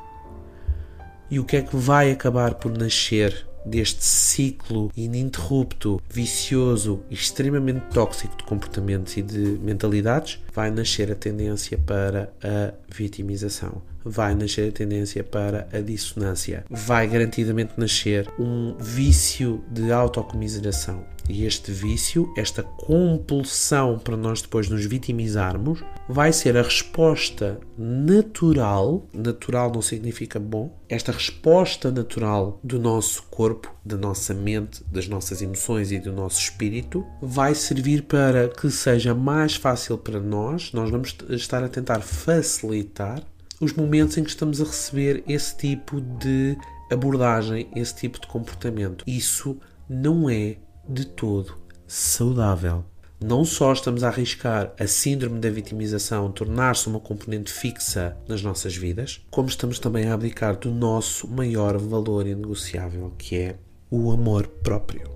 E 1.31 1.39
o 1.39 1.45
que 1.45 1.59
é 1.59 1.63
que 1.63 1.77
vai 1.77 2.11
acabar 2.11 2.55
por 2.55 2.73
nascer 2.73 3.48
deste 3.65 4.05
ciclo 4.05 4.91
ininterrupto, 4.97 6.01
vicioso 6.11 7.03
e 7.11 7.15
extremamente 7.15 7.87
tóxico 7.93 8.37
de 8.37 8.45
comportamentos 8.45 9.17
e 9.17 9.23
de 9.23 9.59
mentalidades? 9.63 10.39
Vai 10.55 10.71
nascer 10.71 11.11
a 11.11 11.15
tendência 11.15 11.79
para 11.79 12.33
a 12.43 12.73
vitimização. 12.89 13.83
Vai 14.05 14.35
nascer 14.35 14.69
a 14.69 14.73
tendência 14.73 15.23
para 15.23 15.69
a 15.73 15.81
dissonância. 15.81 16.65
Vai 16.71 17.07
garantidamente 17.07 17.73
nascer 17.77 18.29
um 18.39 18.75
vício 18.79 19.63
de 19.71 19.93
autocomiseração 19.93 21.05
e 21.29 21.45
este 21.45 21.71
vício, 21.71 22.33
esta 22.37 22.63
compulsão 22.63 23.99
para 23.99 24.17
nós 24.17 24.41
depois 24.41 24.69
nos 24.69 24.85
vitimizarmos, 24.87 25.85
vai 26.09 26.33
ser 26.33 26.57
a 26.57 26.63
resposta 26.63 27.61
natural, 27.77 29.07
natural 29.13 29.71
não 29.71 29.83
significa 29.83 30.41
bom, 30.41 30.75
esta 30.89 31.13
resposta 31.13 31.91
natural 31.91 32.59
do 32.65 32.79
nosso 32.79 33.25
corpo, 33.25 33.73
da 33.85 33.97
nossa 33.97 34.33
mente, 34.33 34.83
das 34.91 35.07
nossas 35.07 35.43
emoções 35.43 35.93
e 35.93 35.99
do 35.99 36.13
nosso 36.13 36.41
espírito, 36.41 37.05
vai 37.21 37.55
servir 37.55 38.03
para 38.03 38.49
que 38.49 38.71
seja 38.71 39.15
mais 39.15 39.55
fácil 39.55 39.99
para 39.99 40.21
nós, 40.21 40.73
nós 40.73 40.91
vamos 40.91 41.15
estar 41.29 41.63
a 41.63 41.69
tentar 41.69 42.01
facilitar 42.01 43.23
os 43.61 43.73
momentos 43.73 44.17
em 44.17 44.25
que 44.25 44.31
estamos 44.31 44.61
a 44.61 44.65
receber 44.65 45.25
esse 45.27 45.57
tipo 45.57 46.01
de 46.01 46.57
abordagem, 46.91 47.69
esse 47.75 47.95
tipo 47.95 48.21
de 48.21 48.27
comportamento. 48.27 49.05
Isso 49.07 49.59
não 49.89 50.29
é 50.31 50.57
de 50.89 51.07
todo 51.07 51.59
saudável. 51.87 52.85
Não 53.21 53.45
só 53.45 53.73
estamos 53.73 54.05
a 54.05 54.09
arriscar 54.09 54.73
a 54.79 54.87
síndrome 54.87 55.41
da 55.41 55.51
vitimização 55.51 56.31
tornar-se 56.31 56.87
uma 56.87 57.01
componente 57.01 57.53
fixa 57.53 58.17
nas 58.29 58.43
nossas 58.43 58.77
vidas, 58.77 59.27
como 59.29 59.49
estamos 59.49 59.81
também 59.81 60.09
a 60.09 60.15
abdicar 60.15 60.57
do 60.57 60.71
nosso 60.71 61.27
maior 61.27 61.77
valor 61.79 62.29
inegociável, 62.29 63.13
que 63.19 63.37
é 63.37 63.57
o 63.91 64.13
amor 64.13 64.47
próprio. 64.47 65.11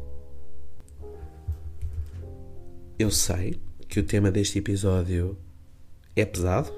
Eu 2.98 3.10
sei 3.12 3.60
que 3.88 4.00
o 4.00 4.02
tema 4.02 4.32
deste 4.32 4.58
episódio 4.58 5.38
é 6.16 6.24
pesado, 6.24 6.72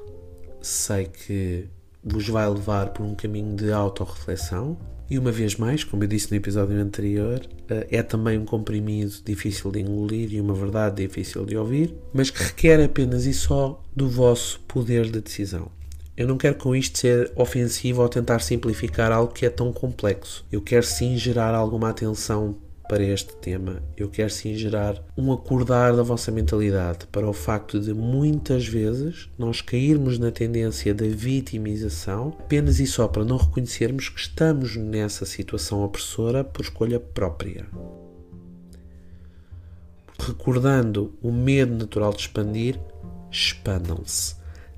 sei 0.64 1.06
que 1.06 1.66
vos 2.02 2.28
vai 2.28 2.48
levar 2.48 2.90
por 2.90 3.04
um 3.04 3.14
caminho 3.14 3.54
de 3.54 3.72
autorreflexão, 3.72 4.76
e 5.08 5.18
uma 5.18 5.30
vez 5.30 5.56
mais, 5.56 5.84
como 5.84 6.02
eu 6.02 6.08
disse 6.08 6.30
no 6.30 6.36
episódio 6.36 6.80
anterior, 6.80 7.40
eh, 7.68 7.86
é 7.90 8.02
também 8.02 8.38
um 8.38 8.44
comprimido 8.44 9.12
difícil 9.24 9.70
de 9.70 9.80
engolir 9.80 10.32
e 10.32 10.40
uma 10.40 10.54
verdade 10.54 11.06
difícil 11.06 11.44
de 11.44 11.56
ouvir, 11.56 11.94
mas 12.12 12.30
que 12.30 12.42
requer 12.42 12.82
apenas 12.82 13.26
e 13.26 13.34
só 13.34 13.82
do 13.94 14.08
vosso 14.08 14.60
poder 14.60 15.10
de 15.10 15.20
decisão. 15.20 15.70
Eu 16.16 16.26
não 16.26 16.38
quero 16.38 16.54
com 16.54 16.74
isto 16.74 16.98
ser 16.98 17.30
ofensivo 17.36 18.00
ou 18.00 18.08
tentar 18.08 18.38
simplificar 18.38 19.12
algo 19.12 19.32
que 19.32 19.44
é 19.44 19.50
tão 19.50 19.72
complexo. 19.72 20.46
Eu 20.50 20.62
quero 20.62 20.86
sim 20.86 21.18
gerar 21.18 21.54
alguma 21.54 21.90
atenção 21.90 22.56
para 22.88 23.02
este 23.02 23.34
tema, 23.36 23.82
eu 23.96 24.08
quero 24.10 24.30
sim 24.30 24.54
gerar 24.54 25.02
um 25.16 25.32
acordar 25.32 25.96
da 25.96 26.02
vossa 26.02 26.30
mentalidade 26.30 27.06
para 27.06 27.28
o 27.28 27.32
facto 27.32 27.80
de 27.80 27.94
muitas 27.94 28.66
vezes 28.66 29.30
nós 29.38 29.60
cairmos 29.60 30.18
na 30.18 30.30
tendência 30.30 30.94
da 30.94 31.06
vitimização 31.06 32.36
apenas 32.38 32.80
e 32.80 32.86
só 32.86 33.08
para 33.08 33.24
não 33.24 33.38
reconhecermos 33.38 34.08
que 34.08 34.20
estamos 34.20 34.76
nessa 34.76 35.24
situação 35.24 35.82
opressora 35.82 36.44
por 36.44 36.62
escolha 36.62 37.00
própria. 37.00 37.66
Recordando 40.18 41.14
o 41.22 41.32
medo 41.32 41.74
natural 41.74 42.12
de 42.12 42.20
expandir, 42.20 42.78
expandam-se. 43.30 44.36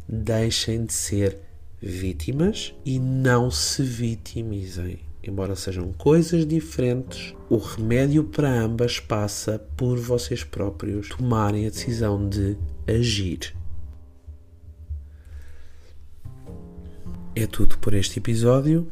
Deixem 0.08 0.86
de 0.86 0.92
ser 0.92 1.38
vítimas 1.82 2.74
e 2.84 2.98
não 2.98 3.50
se 3.50 3.82
vitimizem. 3.82 5.00
Embora 5.26 5.56
sejam 5.56 5.92
coisas 5.92 6.46
diferentes, 6.46 7.34
o 7.50 7.56
remédio 7.56 8.22
para 8.22 8.48
ambas 8.48 9.00
passa 9.00 9.58
por 9.76 9.98
vocês 9.98 10.44
próprios 10.44 11.08
tomarem 11.08 11.66
a 11.66 11.70
decisão 11.70 12.28
de 12.28 12.56
agir. 12.86 13.52
É 17.34 17.44
tudo 17.44 17.76
por 17.78 17.92
este 17.92 18.20
episódio. 18.20 18.86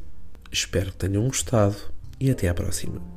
Espero 0.50 0.90
que 0.90 0.98
tenham 0.98 1.24
gostado 1.28 1.76
e 2.18 2.28
até 2.30 2.48
à 2.48 2.54
próxima. 2.54 3.13